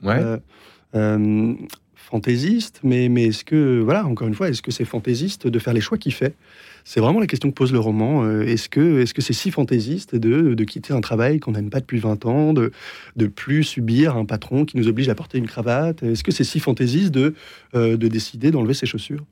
fantaisiste. 1.95 2.81
Mais, 2.83 3.09
mais 3.09 3.27
est-ce 3.27 3.45
que, 3.45 3.79
voilà, 3.79 4.05
encore 4.05 4.27
une 4.27 4.33
fois, 4.33 4.49
est-ce 4.49 4.61
que 4.61 4.71
c'est 4.71 4.85
fantaisiste 4.85 5.47
de 5.47 5.59
faire 5.59 5.73
les 5.73 5.81
choix 5.81 5.97
qu'il 5.97 6.13
fait? 6.13 6.35
C'est 6.83 6.99
vraiment 6.99 7.19
la 7.19 7.27
question 7.27 7.49
que 7.49 7.55
pose 7.55 7.71
le 7.71 7.79
roman. 7.79 8.27
est-ce 8.41 8.67
que, 8.67 9.01
est-ce 9.01 9.13
que 9.13 9.21
c'est 9.21 9.33
si 9.33 9.49
fantaisiste 9.51 10.15
de, 10.15 10.55
de, 10.55 10.63
quitter 10.63 10.93
un 10.93 11.01
travail 11.01 11.39
qu'on 11.39 11.51
n'aime 11.51 11.69
pas 11.69 11.79
depuis 11.79 11.99
20 11.99 12.25
ans, 12.25 12.53
de, 12.53 12.71
de 13.15 13.27
plus 13.27 13.63
subir 13.63 14.17
un 14.17 14.25
patron 14.25 14.65
qui 14.65 14.77
nous 14.77 14.87
oblige 14.87 15.07
à 15.09 15.15
porter 15.15 15.37
une 15.37 15.47
cravate? 15.47 16.03
Est-ce 16.03 16.23
que 16.23 16.31
c'est 16.31 16.43
si 16.43 16.59
fantaisiste 16.59 17.11
de, 17.11 17.33
de 17.73 18.07
décider 18.07 18.51
d'enlever 18.51 18.73
ses 18.73 18.87
chaussures? 18.87 19.23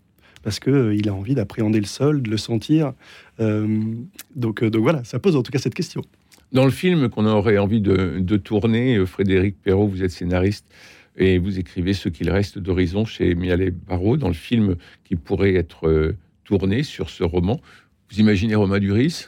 Parce 0.43 0.59
qu'il 0.59 0.73
euh, 0.73 0.95
il 0.95 1.09
a 1.09 1.13
envie 1.13 1.35
d'appréhender 1.35 1.79
le 1.79 1.85
sol, 1.85 2.21
de 2.21 2.29
le 2.29 2.37
sentir. 2.37 2.93
Euh, 3.39 3.83
donc, 4.35 4.63
euh, 4.63 4.69
donc 4.69 4.81
voilà, 4.81 5.03
ça 5.03 5.19
pose 5.19 5.35
en 5.35 5.43
tout 5.43 5.51
cas 5.51 5.59
cette 5.59 5.75
question. 5.75 6.01
Dans 6.51 6.65
le 6.65 6.71
film 6.71 7.09
qu'on 7.09 7.25
aurait 7.25 7.57
envie 7.57 7.81
de, 7.81 8.37
tourner, 8.37 9.05
Frédéric 9.05 9.61
Perrault, 9.61 9.87
vous 9.87 10.03
êtes 10.03 10.11
scénariste 10.11 10.65
et 11.15 11.37
vous 11.37 11.59
écrivez 11.59 11.93
Ce 11.93 12.09
qu'il 12.09 12.29
reste 12.31 12.57
d'horizon 12.57 13.05
chez 13.05 13.35
Mialet 13.35 13.71
Barrault. 13.71 14.17
Dans 14.17 14.29
le 14.29 14.33
film 14.33 14.75
qui 15.03 15.15
pourrait 15.15 15.53
être 15.53 16.15
tourné 16.45 16.81
sur 16.81 17.11
ce 17.11 17.23
roman, 17.23 17.61
vous 18.09 18.19
imaginez 18.19 18.55
Romain 18.55 18.79
Duris? 18.79 19.27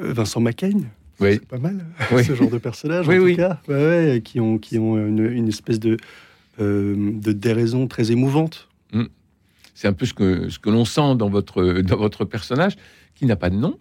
Vincent 0.00 0.40
Macaigne? 0.40 0.90
Oui. 1.18 1.34
C'est 1.34 1.48
pas 1.48 1.56
mal, 1.56 1.86
ce 2.22 2.34
genre 2.34 2.50
de 2.50 2.58
personnage, 2.58 3.08
en 3.08 3.16
tout 3.16 3.36
cas, 3.36 3.58
qui 4.18 4.38
ont, 4.38 4.58
qui 4.58 4.78
ont 4.78 4.98
une, 4.98 5.48
espèce 5.48 5.80
de, 5.80 5.96
de 6.58 7.32
déraison 7.32 7.86
très 7.86 8.12
émouvante. 8.12 8.68
Hmm. 8.96 9.08
C'est 9.74 9.88
un 9.88 9.92
peu 9.92 10.06
ce 10.06 10.14
que, 10.14 10.48
ce 10.48 10.58
que 10.58 10.70
l'on 10.70 10.84
sent 10.84 11.16
dans 11.16 11.28
votre, 11.28 11.82
dans 11.82 11.96
votre 11.96 12.24
personnage, 12.24 12.76
qui 13.14 13.26
n'a 13.26 13.36
pas 13.36 13.50
de 13.50 13.56
nom. 13.56 13.78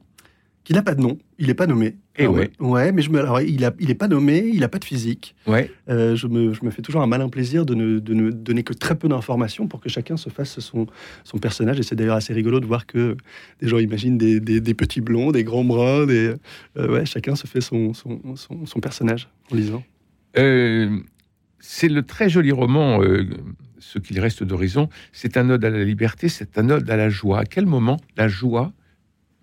Qui 0.66 0.74
n'a 0.74 0.82
pas 0.82 0.96
de 0.96 1.02
nom, 1.02 1.20
il 1.38 1.48
n'est 1.48 1.54
pas 1.54 1.68
nommé. 1.68 1.96
Et 2.18 2.24
eh 2.24 2.28
ouais. 2.28 2.50
ouais. 2.60 2.92
mais 2.92 3.04
je 3.04 3.12
me, 3.12 3.20
alors, 3.20 3.40
il 3.40 3.62
n'est 3.62 3.70
il 3.80 3.96
pas 3.96 4.08
nommé, 4.08 4.50
il 4.52 4.62
n'a 4.62 4.68
pas 4.68 4.80
de 4.80 4.84
physique. 4.84 5.36
Ouais. 5.46 5.70
Euh, 5.90 6.16
je, 6.16 6.26
me, 6.26 6.54
je, 6.54 6.66
me, 6.66 6.72
fais 6.72 6.82
toujours 6.82 7.04
un 7.04 7.08
malin 7.08 7.30
plaisir 7.30 7.68
de 7.68 7.76
ne, 7.76 8.00
de 8.00 8.14
ne 8.16 8.32
donner 8.32 8.64
que 8.64 8.74
très 8.74 8.96
peu 8.96 9.08
d'informations 9.08 9.68
pour 9.68 9.80
que 9.80 9.90
chacun 9.90 10.18
se 10.18 10.30
fasse 10.30 10.60
son, 10.60 10.88
son 11.24 11.38
personnage. 11.38 11.80
Et 11.80 11.84
c'est 11.84 11.96
d'ailleurs 11.96 12.16
assez 12.16 12.34
rigolo 12.34 12.60
de 12.60 12.66
voir 12.66 12.88
que 12.88 13.16
des 13.62 13.68
gens 13.68 13.78
imaginent 13.78 14.18
des, 14.18 14.40
des, 14.40 14.74
petits 14.74 15.02
blonds, 15.02 15.32
des 15.32 15.44
grands 15.44 15.64
bruns. 15.64 16.08
Des, 16.08 16.34
euh, 16.78 16.92
ouais, 16.92 17.06
chacun 17.06 17.36
se 17.36 17.46
fait 17.46 17.62
son, 17.62 17.94
son, 17.94 18.20
son, 18.36 18.80
personnage 18.80 19.30
en 19.52 19.56
lisant. 19.56 19.84
Euh, 20.38 20.98
c'est 21.60 21.90
le 21.90 22.02
très 22.02 22.28
joli 22.28 22.52
roman 22.52 23.02
ce 23.92 24.00
qu'il 24.00 24.20
reste 24.20 24.44
d'horizon, 24.44 24.90
c'est 25.12 25.38
un 25.38 25.50
ode 25.50 25.64
à 25.64 25.70
la 25.70 25.84
liberté, 25.84 26.28
c'est 26.30 26.58
un 26.58 26.70
ode 26.70 26.90
à 26.90 26.98
la 26.98 27.10
joie. 27.10 27.40
À 27.40 27.46
quel 27.46 27.66
moment 27.66 28.00
la 28.18 28.28
joie 28.28 28.74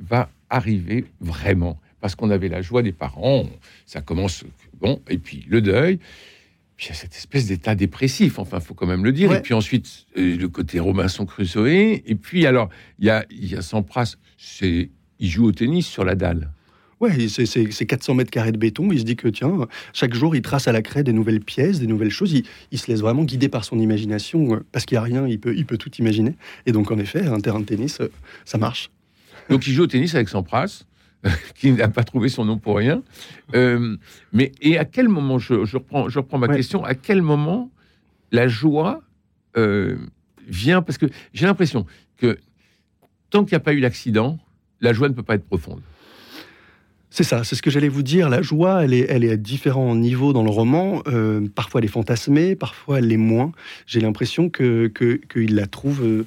va 0.01 0.31
arriver 0.51 1.07
vraiment? 1.21 1.81
Parce 2.01 2.17
qu'on 2.17 2.31
avait 2.31 2.49
la 2.49 2.63
joie 2.63 2.83
des 2.83 2.93
parents, 2.93 3.49
ça 3.87 4.01
commence, 4.01 4.45
bon, 4.81 5.01
et 5.09 5.19
puis 5.19 5.47
le 5.49 5.61
deuil, 5.61 6.01
puis 6.77 6.87
il 6.87 6.89
y 6.89 6.93
a 6.93 6.95
cette 6.95 7.15
espèce 7.15 7.47
d'état 7.47 7.77
dépressif, 7.77 8.41
enfin, 8.41 8.59
il 8.59 8.65
faut 8.65 8.75
quand 8.75 8.87
même 8.87 9.05
le 9.05 9.13
dire. 9.13 9.33
Et 9.33 9.41
puis 9.43 9.55
ensuite, 9.55 10.07
euh, 10.17 10.37
le 10.37 10.49
côté 10.49 10.81
Robinson 10.81 11.25
Crusoe. 11.27 12.01
Et 12.05 12.17
puis, 12.21 12.47
alors, 12.47 12.71
il 12.99 13.07
y 13.07 13.11
a, 13.11 13.25
il 13.31 13.53
y 13.53 13.57
a 13.57 13.63
Sampras, 13.63 14.17
il 14.63 14.91
joue 15.21 15.47
au 15.47 15.53
tennis 15.53 15.87
sur 15.87 16.05
la 16.05 16.17
dalle. 16.17 16.51
Ouais, 17.03 17.27
c'est 17.29 17.87
400 17.87 18.15
mètres 18.15 18.31
carrés 18.31 18.53
de 18.53 18.59
béton. 18.59 18.93
Il 18.93 19.01
se 19.01 19.05
dit 19.05 19.17
que, 19.17 19.27
tiens, 19.27 19.67
chaque 19.93 20.15
jour, 20.15 20.37
il 20.37 20.43
trace 20.43 20.69
à 20.69 20.73
la 20.73 20.83
craie 20.83 21.03
des 21.03 21.13
nouvelles 21.13 21.41
pièces, 21.41 21.81
des 21.81 21.89
nouvelles 21.89 22.13
choses. 22.13 22.33
Il, 22.71 22.79
se 22.79 22.87
laisse 22.87 23.01
vraiment 23.01 23.25
guider 23.25 23.49
par 23.49 23.65
son 23.65 23.81
imagination, 23.81 24.55
euh, 24.55 24.65
parce 24.71 24.85
qu'il 24.85 24.95
n'y 24.95 25.01
a 25.01 25.03
rien, 25.03 25.27
il 25.27 25.41
peut, 25.41 25.53
il 25.57 25.67
peut 25.67 25.79
tout 25.79 25.91
imaginer. 25.97 26.37
Et 26.65 26.71
donc, 26.71 26.93
en 26.93 26.99
effet, 26.99 27.27
un 27.27 27.41
terrain 27.41 27.59
de 27.59 27.65
tennis, 27.65 28.01
euh, 28.01 28.09
ça 28.45 28.57
marche. 28.57 28.89
Donc, 29.51 29.67
il 29.67 29.73
joue 29.73 29.83
au 29.83 29.87
tennis 29.89 30.15
avec 30.15 30.29
Sampras, 30.29 30.85
qui 31.57 31.73
n'a 31.73 31.89
pas 31.89 32.05
trouvé 32.05 32.29
son 32.29 32.45
nom 32.45 32.59
pour 32.59 32.77
rien. 32.77 33.03
Euh, 33.57 33.97
mais, 34.33 34.53
et 34.61 34.79
à 34.79 34.85
quel 34.85 35.09
moment, 35.09 35.41
je, 35.41 35.55
reprends, 35.55 36.09
je 36.09 36.21
reprends 36.21 36.39
ma 36.39 36.55
question, 36.55 36.85
à 36.85 36.95
quel 36.95 37.21
moment 37.21 37.69
la 38.31 38.47
joie 38.47 39.03
vient? 40.47 40.83
Parce 40.83 40.99
que 40.99 41.07
j'ai 41.35 41.47
l'impression 41.47 41.85
que 42.17 42.39
tant 43.31 43.43
qu'il 43.43 43.57
n'y 43.57 43.61
a 43.61 43.65
pas 43.65 43.73
eu 43.73 43.81
l'accident, 43.81 44.39
la 44.81 44.93
joie 44.93 45.09
ne 45.09 45.15
peut 45.15 45.25
pas 45.25 45.35
être 45.35 45.47
profonde. 45.47 45.81
C'est 47.15 47.25
ça, 47.25 47.45
c'est 47.45 47.57
ce 47.57 47.61
que 47.61 47.71
j'allais 47.71 47.91
vous 47.91 48.03
dire. 48.03 48.31
La 48.31 48.41
joie, 48.41 48.85
elle 48.85 48.95
est, 48.95 49.05
elle 49.11 49.23
est 49.23 49.31
à 49.31 49.37
différents 49.37 49.95
niveaux 49.95 50.33
dans 50.33 50.43
le 50.43 50.49
roman. 50.49 51.03
Euh, 51.09 51.47
parfois, 51.55 51.83
elle 51.83 51.85
est 51.85 51.89
fantasmée, 51.89 52.57
parfois, 52.57 53.01
elle 53.01 53.09
l'est 53.09 53.19
moins. 53.19 53.53
J'ai 53.87 54.01
l'impression 54.01 54.49
que 54.49 54.87
qu'il 54.87 55.55
la 55.55 55.67
trouve, 55.67 56.03
euh, 56.03 56.27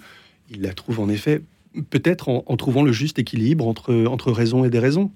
il 0.52 0.62
la 0.62 0.76
trouve 0.76 1.00
en 1.00 1.10
effet, 1.10 1.42
peut-être 1.90 2.30
en, 2.30 2.56
trouvant 2.56 2.84
le 2.84 2.92
juste 2.92 3.18
équilibre 3.18 3.68
entre 3.68 4.06
entre 4.06 4.32
raison 4.32 4.64
et 4.64 4.70
déraison. 4.70 5.10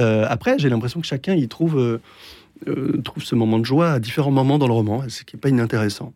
Euh, 0.00 0.24
après, 0.30 0.58
j'ai 0.58 0.70
l'impression 0.70 1.02
que 1.02 1.06
chacun 1.06 1.34
y 1.34 1.46
trouve 1.46 2.00
trouve 3.04 3.22
ce 3.22 3.34
moment 3.34 3.58
de 3.58 3.66
joie 3.66 3.90
à 3.90 3.98
différents 3.98 4.30
moments 4.30 4.58
dans 4.58 4.66
le 4.66 4.72
roman, 4.72 5.04
ce 5.10 5.24
qui 5.24 5.36
n'est 5.36 5.40
pas 5.40 5.50
inintéressant. 5.50 6.14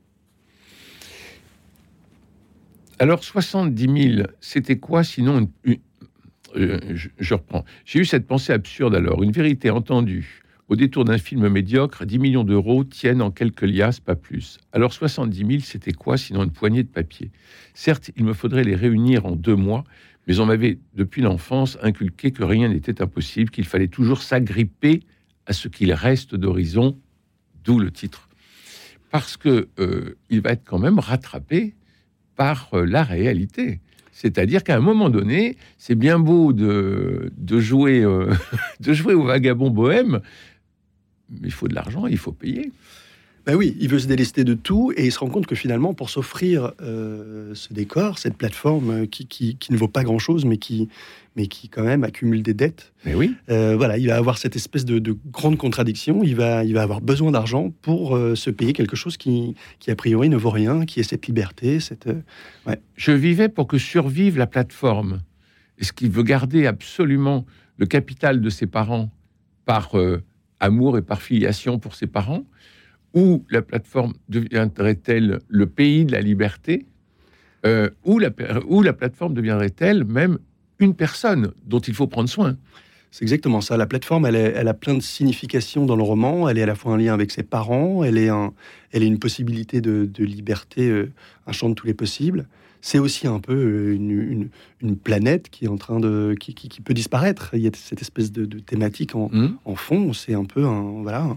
Alors, 2.98 3.22
70 3.22 4.14
000, 4.14 4.28
c'était 4.40 4.78
quoi 4.78 5.04
sinon 5.04 5.50
une, 5.64 5.76
euh, 6.54 6.78
je, 7.18 7.34
reprends. 7.34 7.64
J'ai 7.84 8.00
eu 8.00 8.04
cette 8.04 8.26
pensée 8.26 8.52
absurde 8.52 8.94
alors, 8.94 9.22
une 9.22 9.32
vérité 9.32 9.70
entendue. 9.70 10.42
Au 10.68 10.74
détour 10.74 11.04
d'un 11.04 11.18
film 11.18 11.48
médiocre, 11.48 12.04
10 12.04 12.18
millions 12.18 12.44
d'euros 12.44 12.82
tiennent 12.82 13.22
en 13.22 13.30
quelques 13.30 13.62
liasses, 13.62 14.00
pas 14.00 14.16
plus. 14.16 14.58
Alors 14.72 14.92
70 14.92 15.38
000, 15.38 15.50
c'était 15.60 15.92
quoi 15.92 16.16
sinon 16.16 16.42
une 16.42 16.50
poignée 16.50 16.82
de 16.82 16.88
papier 16.88 17.30
Certes, 17.74 18.10
il 18.16 18.24
me 18.24 18.32
faudrait 18.32 18.64
les 18.64 18.74
réunir 18.74 19.26
en 19.26 19.36
deux 19.36 19.54
mois, 19.54 19.84
mais 20.26 20.40
on 20.40 20.46
m'avait 20.46 20.78
depuis 20.94 21.22
l'enfance 21.22 21.78
inculqué 21.82 22.32
que 22.32 22.42
rien 22.42 22.68
n'était 22.68 23.00
impossible, 23.00 23.50
qu'il 23.50 23.64
fallait 23.64 23.86
toujours 23.88 24.22
s'agripper 24.22 25.00
à 25.46 25.52
ce 25.52 25.68
qu'il 25.68 25.92
reste 25.92 26.34
d'horizon, 26.34 26.98
d'où 27.62 27.78
le 27.78 27.92
titre. 27.92 28.28
Parce 29.12 29.36
que 29.36 29.68
euh, 29.78 30.16
il 30.30 30.40
va 30.40 30.50
être 30.50 30.64
quand 30.64 30.80
même 30.80 30.98
rattrapé 30.98 31.76
par 32.34 32.70
euh, 32.74 32.84
la 32.84 33.04
réalité. 33.04 33.80
C'est-à-dire 34.16 34.64
qu'à 34.64 34.74
un 34.74 34.80
moment 34.80 35.10
donné, 35.10 35.58
c'est 35.76 35.94
bien 35.94 36.18
beau 36.18 36.54
de, 36.54 37.30
jouer, 37.58 38.02
euh, 38.02 38.32
de 38.80 38.94
jouer 38.94 39.12
au 39.12 39.24
vagabond 39.24 39.68
bohème, 39.68 40.20
mais 41.28 41.48
il 41.48 41.52
faut 41.52 41.68
de 41.68 41.74
l'argent, 41.74 42.06
il 42.06 42.16
faut 42.16 42.32
payer. 42.32 42.72
Ben 43.46 43.54
oui, 43.54 43.76
il 43.78 43.88
veut 43.88 44.00
se 44.00 44.08
délester 44.08 44.42
de 44.42 44.54
tout 44.54 44.92
et 44.96 45.06
il 45.06 45.12
se 45.12 45.20
rend 45.20 45.28
compte 45.28 45.46
que 45.46 45.54
finalement, 45.54 45.94
pour 45.94 46.10
s'offrir 46.10 46.72
euh, 46.82 47.54
ce 47.54 47.72
décor, 47.72 48.18
cette 48.18 48.36
plateforme 48.36 48.90
euh, 48.90 49.06
qui, 49.06 49.56
ne 49.70 49.76
vaut 49.76 49.86
pas 49.86 50.02
grand-chose, 50.02 50.44
mais 50.44 50.56
qui, 50.56 50.88
mais 51.36 51.46
qui 51.46 51.68
quand 51.68 51.84
même 51.84 52.02
accumule 52.02 52.42
des 52.42 52.54
dettes. 52.54 52.92
Mais 53.04 53.14
oui. 53.14 53.36
Euh, 53.48 53.76
voilà, 53.76 53.98
il 53.98 54.08
va 54.08 54.16
avoir 54.16 54.36
cette 54.38 54.56
espèce 54.56 54.84
de, 54.84 55.16
grande 55.30 55.58
contradiction. 55.58 56.24
Il 56.24 56.34
va, 56.34 56.64
il 56.64 56.74
va 56.74 56.82
avoir 56.82 57.00
besoin 57.00 57.30
d'argent 57.30 57.72
pour 57.82 58.18
se 58.34 58.50
payer 58.50 58.72
quelque 58.72 58.96
chose 58.96 59.16
qui, 59.16 59.54
qui, 59.78 59.92
a 59.92 59.94
priori, 59.94 60.28
ne 60.28 60.36
vaut 60.36 60.50
rien, 60.50 60.84
qui 60.84 60.98
est 60.98 61.04
cette 61.04 61.28
liberté. 61.28 61.78
Cette, 61.78 62.08
Je 62.96 63.12
vivais 63.12 63.48
pour 63.48 63.68
que 63.68 63.78
survive 63.78 64.38
la 64.38 64.48
plateforme. 64.48 65.20
Est-ce 65.78 65.92
qu'il 65.92 66.10
veut 66.10 66.24
garder 66.24 66.66
absolument 66.66 67.46
le 67.78 67.86
capital 67.86 68.40
de 68.40 68.50
ses 68.50 68.66
parents 68.66 69.08
par 69.66 69.92
amour 70.58 70.98
et 70.98 71.02
par 71.02 71.22
filiation 71.22 71.78
pour 71.78 71.94
ses 71.94 72.08
parents? 72.08 72.44
Où 73.16 73.44
la 73.50 73.62
plateforme 73.62 74.12
deviendrait-elle 74.28 75.40
le 75.48 75.66
pays 75.66 76.04
de 76.04 76.12
la 76.12 76.20
liberté 76.20 76.86
euh, 77.64 77.90
ou, 78.04 78.20
la, 78.20 78.30
la 78.38 78.92
plateforme 78.92 79.34
deviendrait-elle 79.34 80.04
même 80.04 80.38
une 80.78 80.94
personne 80.94 81.52
dont 81.64 81.80
il 81.80 81.94
faut 81.94 82.06
prendre 82.06 82.28
soin? 82.28 82.56
C'est 83.10 83.22
exactement 83.22 83.62
ça. 83.62 83.78
La 83.78 83.86
plateforme, 83.86 84.26
elle, 84.26 84.68
a 84.68 84.74
plein 84.74 84.92
de 84.92 85.00
significations 85.00 85.86
dans 85.86 85.96
le 85.96 86.02
roman. 86.02 86.50
Elle 86.50 86.58
est 86.58 86.62
à 86.62 86.66
la 86.66 86.74
fois 86.74 86.92
un 86.92 86.98
lien 86.98 87.14
avec 87.14 87.30
ses 87.30 87.42
parents, 87.42 88.04
elle 88.04 88.18
est, 88.18 88.28
un, 88.28 88.52
elle 88.92 89.02
est 89.02 89.06
une 89.06 89.18
possibilité 89.18 89.80
de, 89.80 90.10
liberté, 90.22 90.90
euh, 90.90 91.10
un 91.46 91.52
champ 91.52 91.70
de 91.70 91.74
tous 91.74 91.86
les 91.86 91.94
possibles. 91.94 92.46
C'est 92.86 93.00
aussi 93.00 93.26
un 93.26 93.40
peu 93.40 93.52
euh, 93.52 93.94
une, 93.96 94.96
planète 94.96 95.50
qui 95.50 95.64
est 95.64 95.68
en 95.68 95.76
train 95.76 95.98
de, 95.98 96.36
qui, 96.38 96.80
peut 96.80 96.94
disparaître. 96.94 97.50
Il 97.54 97.58
y 97.58 97.66
a 97.66 97.72
cette 97.74 98.00
espèce 98.00 98.30
de, 98.30 98.60
thématique 98.60 99.12
mmh. 99.16 99.56
en, 99.64 99.74
fond. 99.74 100.12
C'est 100.12 100.34
un 100.34 100.44
peu 100.44 100.64
un, 100.64 101.02
voilà, 101.02 101.36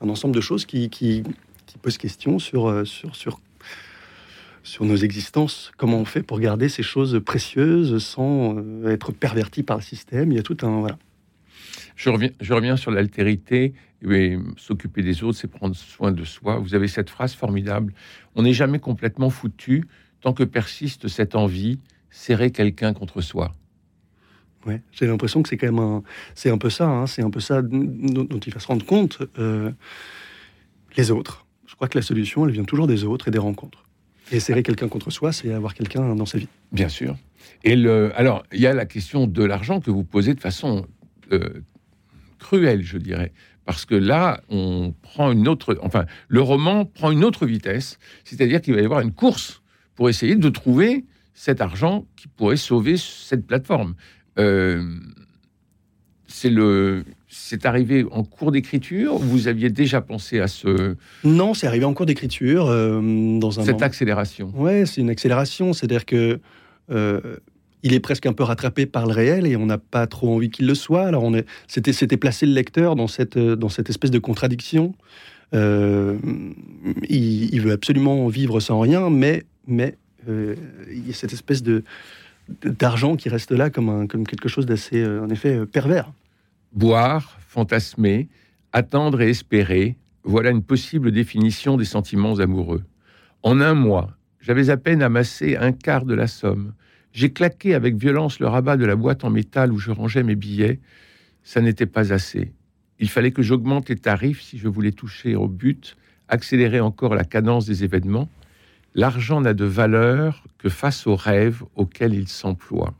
un, 0.00 0.08
ensemble 0.08 0.34
de 0.34 0.40
choses 0.40 0.66
qui, 0.66 0.90
qui, 0.90 1.22
posent 1.82 1.98
question 1.98 2.40
sur, 2.40 2.68
euh, 2.68 2.84
sur, 2.84 3.14
sur 3.14 3.38
sur 4.64 4.84
nos 4.84 4.96
existences. 4.96 5.70
Comment 5.76 5.98
on 5.98 6.04
fait 6.04 6.24
pour 6.24 6.40
garder 6.40 6.68
ces 6.68 6.82
choses 6.82 7.20
précieuses 7.24 8.02
sans 8.02 8.56
être 8.84 9.12
perverti 9.12 9.62
par 9.62 9.76
le 9.76 9.84
système? 9.84 10.32
Il 10.32 10.34
y 10.34 10.40
a 10.40 10.42
tout 10.42 10.58
un 10.62 10.80
voilà. 10.80 10.98
Je 11.94 12.10
reviens, 12.10 12.30
je 12.40 12.52
reviens 12.52 12.76
sur 12.76 12.90
l'altérité. 12.90 13.72
S'occuper 14.56 15.02
des 15.02 15.22
autres, 15.22 15.38
c'est 15.38 15.48
prendre 15.48 15.76
soin 15.76 16.10
de 16.10 16.24
soi. 16.24 16.58
Vous 16.58 16.74
avez 16.74 16.88
cette 16.88 17.08
phrase 17.08 17.34
formidable. 17.34 17.94
On 18.34 18.42
n'est 18.42 18.52
jamais 18.52 18.80
complètement 18.80 19.30
foutu 19.30 19.84
tant 20.20 20.32
que 20.32 20.44
persiste 20.44 21.08
cette 21.08 21.34
envie, 21.34 21.78
serrer 22.10 22.50
quelqu'un 22.50 22.92
contre 22.92 23.20
soi. 23.20 23.52
Ouais, 24.66 24.82
j'ai 24.92 25.06
l'impression 25.06 25.42
que 25.42 25.48
c'est 25.48 25.56
quand 25.56 25.70
même 25.70 25.78
un, 25.78 26.02
c'est 26.34 26.50
un 26.50 26.58
peu 26.58 26.68
ça, 26.68 26.88
hein. 26.88 27.06
c'est 27.06 27.22
un 27.22 27.30
peu 27.30 27.40
ça 27.40 27.62
dont, 27.62 28.40
il 28.44 28.52
va 28.52 28.60
se 28.60 28.66
rendre 28.66 28.84
compte. 28.84 29.18
Euh, 29.38 29.70
les 30.96 31.10
autres. 31.10 31.46
Je 31.66 31.74
crois 31.74 31.88
que 31.88 31.96
la 31.96 32.02
solution, 32.02 32.46
elle 32.46 32.52
vient 32.52 32.64
toujours 32.64 32.86
des 32.86 33.04
autres 33.04 33.28
et 33.28 33.30
des 33.30 33.38
rencontres. 33.38 33.84
Et 34.32 34.40
serrer 34.40 34.62
quelqu'un 34.62 34.88
contre 34.88 35.10
soi, 35.10 35.32
c'est 35.32 35.52
avoir 35.52 35.74
quelqu'un 35.74 36.14
dans 36.14 36.26
sa 36.26 36.38
vie. 36.38 36.48
Bien 36.72 36.88
sûr. 36.88 37.16
Et 37.64 37.76
le, 37.76 38.12
alors, 38.16 38.42
il 38.52 38.60
y 38.60 38.66
a 38.66 38.74
la 38.74 38.84
question 38.84 39.26
de 39.26 39.44
l'argent 39.44 39.80
que 39.80 39.90
vous 39.90 40.04
posez 40.04 40.34
de 40.34 40.40
façon 40.40 40.86
euh, 41.32 41.62
cruel, 42.38 42.82
je 42.82 42.98
dirais. 42.98 43.32
Parce 43.64 43.84
que 43.84 43.94
là, 43.94 44.40
on 44.48 44.94
prend 45.02 45.30
une 45.30 45.46
autre. 45.46 45.78
Enfin, 45.82 46.06
le 46.28 46.40
roman 46.40 46.84
prend 46.84 47.10
une 47.10 47.24
autre 47.24 47.46
vitesse. 47.46 47.98
C'est-à-dire 48.24 48.60
qu'il 48.60 48.74
va 48.74 48.80
y 48.80 48.84
avoir 48.84 49.00
une 49.00 49.12
course 49.12 49.62
pour 49.98 50.08
essayer 50.08 50.36
de 50.36 50.48
trouver 50.48 51.04
cet 51.34 51.60
argent 51.60 52.06
qui 52.14 52.28
pourrait 52.28 52.56
sauver 52.56 52.96
cette 52.96 53.44
plateforme. 53.44 53.96
Euh, 54.38 54.80
c'est 56.28 56.50
le. 56.50 57.04
C'est 57.26 57.66
arrivé 57.66 58.06
en 58.12 58.22
cours 58.22 58.52
d'écriture 58.52 59.18
Vous 59.18 59.48
aviez 59.48 59.70
déjà 59.70 60.00
pensé 60.00 60.38
à 60.38 60.46
ce... 60.46 60.94
Non, 61.24 61.52
c'est 61.52 61.66
arrivé 61.66 61.84
en 61.84 61.94
cours 61.94 62.06
d'écriture. 62.06 62.68
Euh, 62.68 63.38
dans 63.38 63.58
un 63.58 63.64
Cette 63.64 63.82
accélération? 63.82 64.52
Ouais, 64.54 64.86
c'est 64.86 65.00
une 65.00 65.10
accélération. 65.10 65.72
C'est-à-dire 65.72 66.06
que 66.06 66.40
euh, 66.90 67.36
il 67.82 67.92
est 67.92 68.00
presque 68.00 68.26
un 68.26 68.32
peu 68.32 68.44
rattrapé 68.44 68.86
par 68.86 69.06
le 69.06 69.12
réel 69.12 69.46
et 69.48 69.56
on 69.56 69.66
n'a 69.66 69.78
pas 69.78 70.06
trop 70.06 70.32
envie 70.32 70.48
qu'il 70.48 70.66
le 70.68 70.74
soit. 70.76 71.06
Alors 71.06 71.24
on 71.24 71.34
est, 71.34 71.44
c'était, 71.66 71.92
c'était 71.92 72.16
placer 72.16 72.46
le 72.46 72.52
lecteur 72.52 72.94
dans 72.94 73.08
cette, 73.08 73.36
dans 73.36 73.68
cette 73.68 73.90
espèce 73.90 74.12
de 74.12 74.20
contradiction. 74.20 74.94
Euh, 75.54 76.18
il, 77.08 77.60
veut 77.60 77.72
absolument 77.72 78.28
vivre 78.28 78.60
sans 78.60 78.80
rien, 78.80 79.08
mais, 79.08 79.44
mais 79.66 79.96
euh, 80.28 80.54
il 80.90 81.06
y 81.06 81.10
a 81.10 81.14
cette 81.14 81.32
espèce 81.32 81.62
de 81.62 81.84
d'argent 82.64 83.16
qui 83.16 83.28
reste 83.28 83.52
là 83.52 83.68
comme, 83.68 83.90
un, 83.90 84.06
comme 84.06 84.26
quelque 84.26 84.48
chose 84.48 84.64
d'assez, 84.64 85.02
euh, 85.02 85.22
en 85.22 85.28
effet, 85.28 85.66
pervers. 85.66 86.10
Boire, 86.72 87.38
fantasmer, 87.46 88.28
attendre 88.72 89.20
et 89.20 89.28
espérer, 89.28 89.96
voilà 90.24 90.50
une 90.50 90.62
possible 90.62 91.12
définition 91.12 91.76
des 91.76 91.84
sentiments 91.84 92.38
amoureux. 92.38 92.84
En 93.42 93.60
un 93.60 93.74
mois, 93.74 94.16
j'avais 94.40 94.70
à 94.70 94.78
peine 94.78 95.02
amassé 95.02 95.56
un 95.56 95.72
quart 95.72 96.06
de 96.06 96.14
la 96.14 96.26
somme. 96.26 96.72
J'ai 97.12 97.30
claqué 97.30 97.74
avec 97.74 97.96
violence 97.96 98.40
le 98.40 98.46
rabat 98.46 98.76
de 98.76 98.86
la 98.86 98.96
boîte 98.96 99.24
en 99.24 99.30
métal 99.30 99.72
où 99.72 99.78
je 99.78 99.90
rangeais 99.90 100.22
mes 100.22 100.36
billets. 100.36 100.80
Ça 101.42 101.60
n'était 101.60 101.86
pas 101.86 102.12
assez. 102.12 102.52
Il 103.00 103.08
fallait 103.08 103.30
que 103.30 103.42
j'augmente 103.42 103.88
les 103.88 103.96
tarifs 103.96 104.42
si 104.42 104.58
je 104.58 104.68
voulais 104.68 104.92
toucher 104.92 105.36
au 105.36 105.48
but, 105.48 105.96
accélérer 106.28 106.80
encore 106.80 107.14
la 107.14 107.24
cadence 107.24 107.66
des 107.66 107.84
événements. 107.84 108.28
L'argent 108.94 109.40
n'a 109.40 109.54
de 109.54 109.64
valeur 109.64 110.44
que 110.58 110.68
face 110.68 111.06
aux 111.06 111.16
rêves 111.16 111.62
auxquels 111.76 112.14
il 112.14 112.28
s'emploie. 112.28 112.94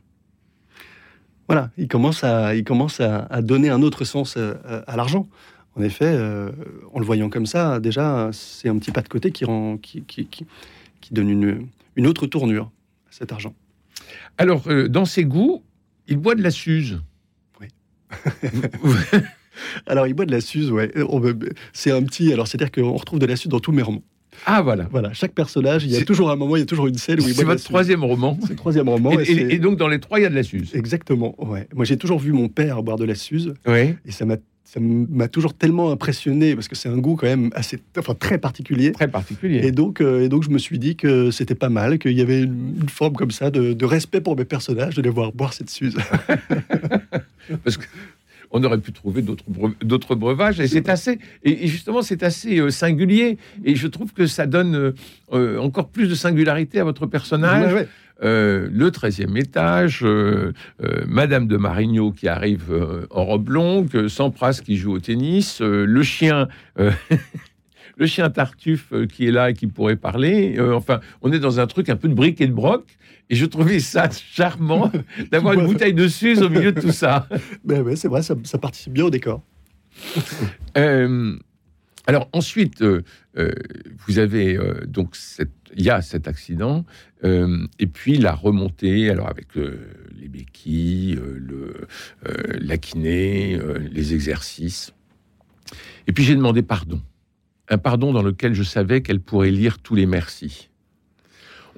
Voilà, 1.47 1.71
il 1.77 1.87
commence 1.87 2.23
à, 2.23 2.55
il 2.55 2.63
commence 2.63 3.01
à, 3.01 3.41
donner 3.41 3.69
un 3.69 3.81
autre 3.81 4.05
sens 4.05 4.35
euh, 4.37 4.53
à, 4.85 4.95
l'argent. 4.95 5.27
En 5.75 5.81
effet, 5.81 6.05
euh, 6.05 6.51
en 6.93 6.99
le 6.99 7.05
voyant 7.05 7.29
comme 7.29 7.47
ça, 7.47 7.79
déjà, 7.79 8.29
c'est 8.31 8.69
un 8.69 8.77
petit 8.77 8.91
pas 8.91 9.01
de 9.01 9.09
côté 9.09 9.31
qui, 9.31 9.45
rend, 9.45 9.77
qui, 9.77 10.03
qui, 10.03 10.27
qui, 10.27 10.45
qui 11.01 11.13
donne 11.13 11.29
une, 11.29 11.67
une 11.95 12.07
autre 12.07 12.27
tournure 12.27 12.71
à 13.07 13.11
cet 13.11 13.31
argent. 13.31 13.55
Alors, 14.37 14.67
euh, 14.67 14.87
dans 14.87 15.05
ses 15.05 15.25
goûts, 15.25 15.63
il 16.07 16.17
boit 16.17 16.35
de 16.35 16.43
la 16.43 16.51
suze. 16.51 17.01
Oui. 17.59 17.67
alors, 19.87 20.07
il 20.07 20.13
boit 20.13 20.25
de 20.25 20.31
la 20.31 20.41
suze, 20.41 20.71
ouais. 20.71 20.91
C'est 21.73 21.91
un 21.91 22.03
petit. 22.03 22.31
Alors, 22.33 22.47
c'est-à-dire 22.47 22.71
qu'on 22.71 22.93
retrouve 22.93 23.19
de 23.19 23.25
la 23.25 23.35
suze 23.35 23.49
dans 23.49 23.59
tous 23.59 23.71
mes 23.71 23.81
romans. 23.81 24.03
Ah 24.45 24.61
voilà. 24.61 24.87
Voilà, 24.91 25.13
chaque 25.13 25.33
personnage, 25.33 25.83
il 25.85 25.91
y 25.91 25.97
a 25.97 26.03
toujours 26.03 26.31
un 26.31 26.35
moment, 26.35 26.55
il 26.55 26.59
y 26.59 26.63
a 26.63 26.65
toujours 26.65 26.87
une 26.87 26.97
scène 26.97 27.19
où 27.19 27.27
il 27.27 27.33
C'est 27.33 27.43
votre 27.43 27.63
troisième 27.63 28.03
roman. 28.03 28.37
C'est 28.41 28.51
le 28.51 28.55
troisième 28.55 28.89
roman. 28.89 29.11
Et, 29.19 29.59
donc 29.59 29.77
dans 29.77 29.87
les 29.87 29.99
trois, 29.99 30.19
il 30.19 30.23
y 30.23 30.25
a 30.25 30.29
de 30.29 30.35
la 30.35 30.43
suze. 30.43 30.71
Exactement. 30.75 31.35
Ouais. 31.43 31.67
Moi, 31.75 31.85
j'ai 31.85 31.97
toujours 31.97 32.19
vu 32.19 32.31
mon 32.31 32.47
père 32.47 32.81
boire 32.83 32.97
de 32.97 33.05
la 33.05 33.15
suze. 33.15 33.53
Oui. 33.67 33.95
Et 34.05 34.11
ça 34.11 34.25
m'a 34.25 34.37
ça 34.63 34.79
m'a 34.79 35.27
toujours 35.27 35.55
tellement 35.55 35.91
impressionné 35.91 36.53
parce 36.53 36.67
que 36.67 36.75
c'est 36.75 36.89
un 36.89 36.97
goût 36.99 37.15
quand 37.15 37.25
même 37.25 37.49
assez, 37.55 37.79
enfin 37.97 38.13
très 38.13 38.37
particulier. 38.37 38.91
Très 38.91 39.07
particulier. 39.07 39.61
Et 39.63 39.71
donc, 39.71 39.99
euh, 39.99 40.25
et 40.25 40.29
donc 40.29 40.43
je 40.43 40.51
me 40.51 40.59
suis 40.59 40.77
dit 40.77 40.95
que 40.95 41.31
c'était 41.31 41.55
pas 41.55 41.69
mal, 41.69 41.97
qu'il 41.97 42.11
y 42.11 42.21
avait 42.21 42.43
une, 42.43 42.87
forme 42.87 43.15
comme 43.15 43.31
ça 43.31 43.49
de, 43.49 43.83
respect 43.83 44.21
pour 44.21 44.37
mes 44.37 44.45
personnages, 44.45 44.93
de 44.93 45.01
les 45.01 45.09
voir 45.09 45.31
boire 45.31 45.53
cette 45.53 45.71
suze. 45.71 45.97
parce 47.63 47.77
que 47.77 47.85
on 48.51 48.63
aurait 48.63 48.79
pu 48.79 48.91
trouver 48.91 49.21
d'autres 49.21 50.15
breuvages. 50.15 50.59
Et 50.59 50.67
c'est 50.67 50.89
assez, 50.89 51.19
et 51.43 51.67
justement, 51.67 52.01
c'est 52.01 52.23
assez 52.23 52.59
euh, 52.59 52.69
singulier. 52.69 53.37
Et 53.63 53.75
je 53.75 53.87
trouve 53.87 54.13
que 54.13 54.25
ça 54.25 54.47
donne 54.47 54.93
euh, 55.33 55.57
encore 55.59 55.89
plus 55.89 56.07
de 56.07 56.15
singularité 56.15 56.79
à 56.79 56.83
votre 56.83 57.05
personnage. 57.05 57.85
Euh, 58.21 58.67
le 58.69 58.89
13e 58.89 59.37
étage, 59.39 60.05
Madame 61.07 61.47
de 61.47 61.57
Marigno 61.57 62.11
qui 62.11 62.27
arrive 62.27 62.73
en 63.11 63.23
robe 63.23 63.49
longue, 63.49 64.07
Sampras 64.07 64.61
qui 64.63 64.77
joue 64.77 64.93
au 64.93 64.99
tennis, 64.99 65.61
le 65.61 66.03
chien. 66.03 66.47
le 67.97 68.05
chien 68.05 68.29
Tartuffe 68.29 68.93
qui 69.09 69.27
est 69.27 69.31
là 69.31 69.49
et 69.49 69.53
qui 69.53 69.67
pourrait 69.67 69.95
parler. 69.95 70.59
enfin, 70.73 70.99
on 71.21 71.31
est 71.31 71.39
dans 71.39 71.59
un 71.59 71.67
truc 71.67 71.89
un 71.89 71.95
peu 71.95 72.09
de 72.09 72.13
brique 72.13 72.41
et 72.41 72.47
de 72.47 72.53
broc. 72.53 72.83
Et 73.29 73.35
je 73.35 73.45
trouvais 73.45 73.79
ça 73.79 74.09
charmant 74.09 74.91
d'avoir 75.31 75.53
une 75.53 75.65
bouteille 75.65 75.93
de 75.93 76.07
Suze 76.07 76.41
au 76.41 76.49
milieu 76.49 76.71
de 76.71 76.81
tout 76.81 76.91
ça. 76.91 77.27
Ben 77.63 77.81
ouais, 77.81 77.95
c'est 77.95 78.07
vrai, 78.07 78.21
ça, 78.23 78.35
participe 78.59 78.93
bien 78.93 79.05
au 79.05 79.09
décor. 79.09 79.41
Euh, 80.77 81.35
alors 82.05 82.29
ensuite, 82.31 82.83
euh, 82.83 83.01
euh, 83.37 83.51
vous 84.05 84.19
avez 84.19 84.57
donc 84.87 85.15
il 85.75 85.81
y 85.83 85.89
a 85.89 86.01
cet 86.01 86.27
accident 86.27 86.85
et 87.23 87.87
puis 87.87 88.17
la 88.17 88.33
remontée, 88.33 89.09
alors 89.09 89.27
avec 89.27 89.47
les 89.55 90.27
béquilles, 90.27 91.15
le, 91.15 91.87
la 92.59 92.77
kiné, 92.77 93.59
les 93.91 94.13
exercices. 94.13 94.93
Et 96.07 96.13
puis 96.13 96.23
j'ai 96.23 96.35
demandé 96.35 96.61
pardon, 96.61 97.01
un 97.67 97.77
pardon 97.79 98.13
dans 98.13 98.23
lequel 98.23 98.53
je 98.53 98.63
savais 98.63 99.01
qu'elle 99.01 99.19
pourrait 99.19 99.51
lire 99.51 99.79
tous 99.79 99.95
les 99.95 100.05
merci. 100.05 100.69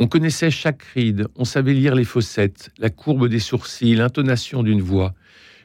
On 0.01 0.07
connaissait 0.07 0.49
chaque 0.49 0.81
ride, 0.95 1.27
on 1.35 1.45
savait 1.45 1.75
lire 1.75 1.93
les 1.93 2.05
fossettes, 2.05 2.71
la 2.79 2.89
courbe 2.89 3.27
des 3.27 3.37
sourcils, 3.37 3.93
l'intonation 3.93 4.63
d'une 4.63 4.81
voix. 4.81 5.13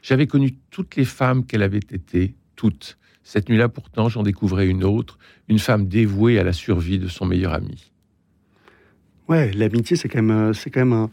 J'avais 0.03 0.27
connu 0.27 0.59
toutes 0.71 0.97
les 0.97 1.07
femmes 1.07 1.47
qu'elle 1.47 1.63
avait 1.63 1.79
été, 1.79 2.35
toutes. 2.55 2.99
Cette 3.25 3.49
nuit-là, 3.49 3.71
pourtant, 3.71 4.11
j'en 4.11 4.23
découvrais 4.23 4.67
une 4.69 4.85
autre, 4.85 5.19
une 5.49 5.59
femme 5.59 5.89
dévouée 5.89 6.39
à 6.39 6.45
la 6.45 6.53
survie 6.53 6.99
de 6.99 7.09
son 7.09 7.25
meilleur 7.25 7.55
ami. 7.55 7.91
Ouais, 9.27 9.53
l'amitié, 9.53 9.97
c'est 9.97 10.11
quand 10.11 10.21
même, 10.21 10.51
euh, 10.51 10.53
c'est 10.53 10.69
quand 10.69 10.81
même 10.81 10.93
un, 10.93 11.11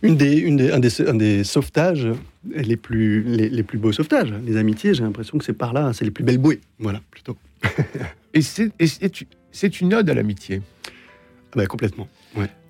une 0.00 0.16
des, 0.16 0.38
une 0.38 0.56
des, 0.56 0.70
un, 0.70 1.14
des, 1.14 1.44
sauvetages 1.44 2.08
les 2.50 2.78
plus, 2.78 3.22
les, 3.22 3.62
plus 3.62 3.76
beaux 3.76 3.92
sauvetages. 3.92 4.32
Les 4.46 4.56
amitiés, 4.56 4.94
j'ai 4.94 5.02
l'impression 5.02 5.36
que 5.36 5.44
c'est 5.44 5.52
par 5.52 5.74
là, 5.74 5.92
c'est 5.92 6.06
les 6.06 6.10
plus 6.10 6.24
belles 6.24 6.38
bouées. 6.38 6.62
Voilà, 6.78 7.02
plutôt. 7.10 7.36
et 8.32 8.40
c'est 8.40 9.80
une 9.82 9.92
ode 9.92 10.08
à 10.08 10.14
l'amitié. 10.14 10.62
Complètement. 11.68 12.08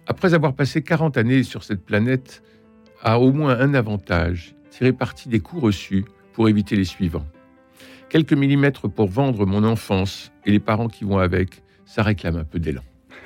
Après 0.07 0.35
avoir 0.35 0.55
passé 0.55 0.83
40 0.83 1.17
années 1.17 1.43
sur 1.43 1.65
cette 1.65 1.85
planète, 1.85 2.43
a 3.03 3.19
au 3.19 3.33
moins 3.33 3.59
un 3.59 3.75
avantage, 3.75 4.55
tirer 4.71 4.93
parti 4.93 5.29
des 5.29 5.41
coups 5.41 5.63
reçus 5.63 6.05
pour 6.33 6.49
éviter 6.49 6.77
les 6.77 6.85
suivants. 6.85 7.27
Quelques 8.11 8.33
millimètres 8.33 8.89
pour 8.89 9.09
vendre 9.09 9.47
mon 9.47 9.65
enfance 9.65 10.33
et 10.45 10.51
les 10.51 10.61
parents 10.61 10.89
qui 10.89 11.05
vont 11.05 11.19
avec, 11.19 11.63
ça 11.85 12.03
réclame 12.03 12.37
un 12.37 12.45
peu 12.45 12.59
d'élan. 12.59 12.83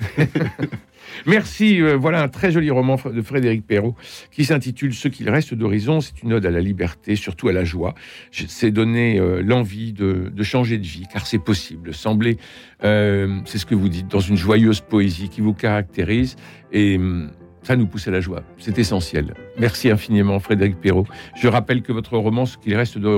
Merci. 1.26 1.80
Euh, 1.80 1.96
voilà 1.96 2.22
un 2.22 2.28
très 2.28 2.50
joli 2.50 2.70
roman 2.70 2.96
de 3.04 3.22
Frédéric 3.22 3.66
Perrault 3.66 3.94
qui 4.30 4.44
s'intitule 4.44 4.94
Ce 4.94 5.08
qu'il 5.08 5.28
reste 5.30 5.54
d'horizon. 5.54 6.00
C'est 6.00 6.22
une 6.22 6.32
ode 6.32 6.46
à 6.46 6.50
la 6.50 6.61
liberté, 6.61 7.16
surtout 7.16 7.48
à 7.48 7.52
la 7.52 7.64
joie. 7.64 7.94
C'est 8.30 8.70
donner 8.70 9.18
euh, 9.18 9.42
l'envie 9.42 9.92
de, 9.92 10.30
changer 10.42 10.78
de 10.78 10.87
vie, 10.87 11.04
car 11.12 11.26
c'est 11.26 11.38
possible. 11.38 11.94
Sembler, 11.94 12.38
euh, 12.84 13.40
c'est 13.44 13.58
ce 13.58 13.66
que 13.66 13.74
vous 13.74 13.88
dites, 13.88 14.08
dans 14.08 14.20
une 14.20 14.37
joyeuse 14.37 14.80
poésie 14.80 15.28
qui 15.28 15.40
vous 15.40 15.54
caractérise. 15.54 16.37
Et 16.72 16.96
hum, 16.96 17.30
ça 17.62 17.76
nous 17.76 17.87
pousse 17.87 18.08
à 18.08 18.11
la 18.11 18.20
joie. 18.20 18.42
C'est 18.58 18.78
essentiel. 18.78 19.34
Merci 19.58 19.90
infiniment, 19.90 20.38
Frédéric 20.38 20.80
Perrault. 20.80 21.06
Je 21.37 21.48
rappelle 21.48 21.82
que 21.82 21.92
votre 21.92 22.16
roman, 22.16 22.46
Ce 22.46 22.56
qu'il 22.56 22.74
reste 22.74 22.96
de 22.96 23.08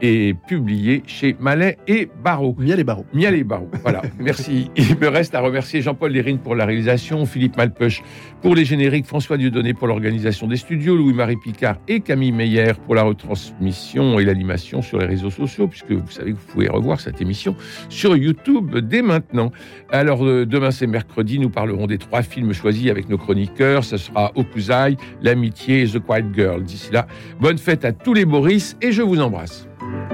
est 0.00 0.38
publié 0.46 1.02
chez 1.06 1.36
Malais 1.38 1.78
et 1.86 2.08
Barreau. 2.22 2.54
Miel 2.58 2.80
et 2.80 2.84
Barreau. 2.84 3.04
Miel 3.12 3.34
et 3.34 3.44
Barreau. 3.44 3.70
Voilà. 3.82 4.02
Merci. 4.18 4.70
Il 4.76 4.98
me 4.98 5.08
reste 5.08 5.34
à 5.34 5.40
remercier 5.40 5.80
Jean-Paul 5.82 6.12
Lérine 6.12 6.38
pour 6.38 6.54
la 6.54 6.66
réalisation, 6.66 7.26
Philippe 7.26 7.56
Malpeuch 7.56 8.02
pour 8.42 8.54
les 8.54 8.64
génériques, 8.64 9.06
François 9.06 9.38
Dieudonné 9.38 9.72
pour 9.72 9.86
l'organisation 9.86 10.46
des 10.46 10.56
studios, 10.56 10.96
Louis-Marie 10.96 11.38
Picard 11.42 11.76
et 11.88 12.00
Camille 12.00 12.32
Meyer 12.32 12.72
pour 12.84 12.94
la 12.94 13.02
retransmission 13.02 14.18
et 14.18 14.24
l'animation 14.24 14.82
sur 14.82 14.98
les 14.98 15.06
réseaux 15.06 15.30
sociaux, 15.30 15.66
puisque 15.66 15.92
vous 15.92 16.10
savez 16.10 16.32
que 16.32 16.36
vous 16.36 16.52
pouvez 16.52 16.68
revoir 16.68 17.00
cette 17.00 17.22
émission 17.22 17.56
sur 17.88 18.16
YouTube 18.16 18.76
dès 18.76 19.00
maintenant. 19.02 19.50
Alors, 19.90 20.24
euh, 20.26 20.44
demain, 20.44 20.70
c'est 20.70 20.86
mercredi. 20.86 21.38
Nous 21.38 21.50
parlerons 21.50 21.86
des 21.86 21.98
trois 21.98 22.22
films 22.22 22.52
choisis 22.52 22.90
avec 22.90 23.08
nos 23.08 23.18
chroniqueurs. 23.18 23.84
Ce 23.84 23.96
sera 23.96 24.32
Okuzai, 24.34 24.96
L'amitié 25.22 25.82
et 25.82 25.86
The 25.86 26.00
Quiet 26.00 26.26
Girl. 26.34 26.62
D'ici 26.62 26.92
là, 26.92 27.06
bonne 27.40 27.58
fête 27.58 27.84
à 27.84 27.92
tous 27.92 28.14
les 28.14 28.24
Boris 28.24 28.76
et 28.82 28.92
je 28.92 29.02
vous 29.02 29.20
embrasse. 29.20 29.66
Mm-hmm. 29.84 30.13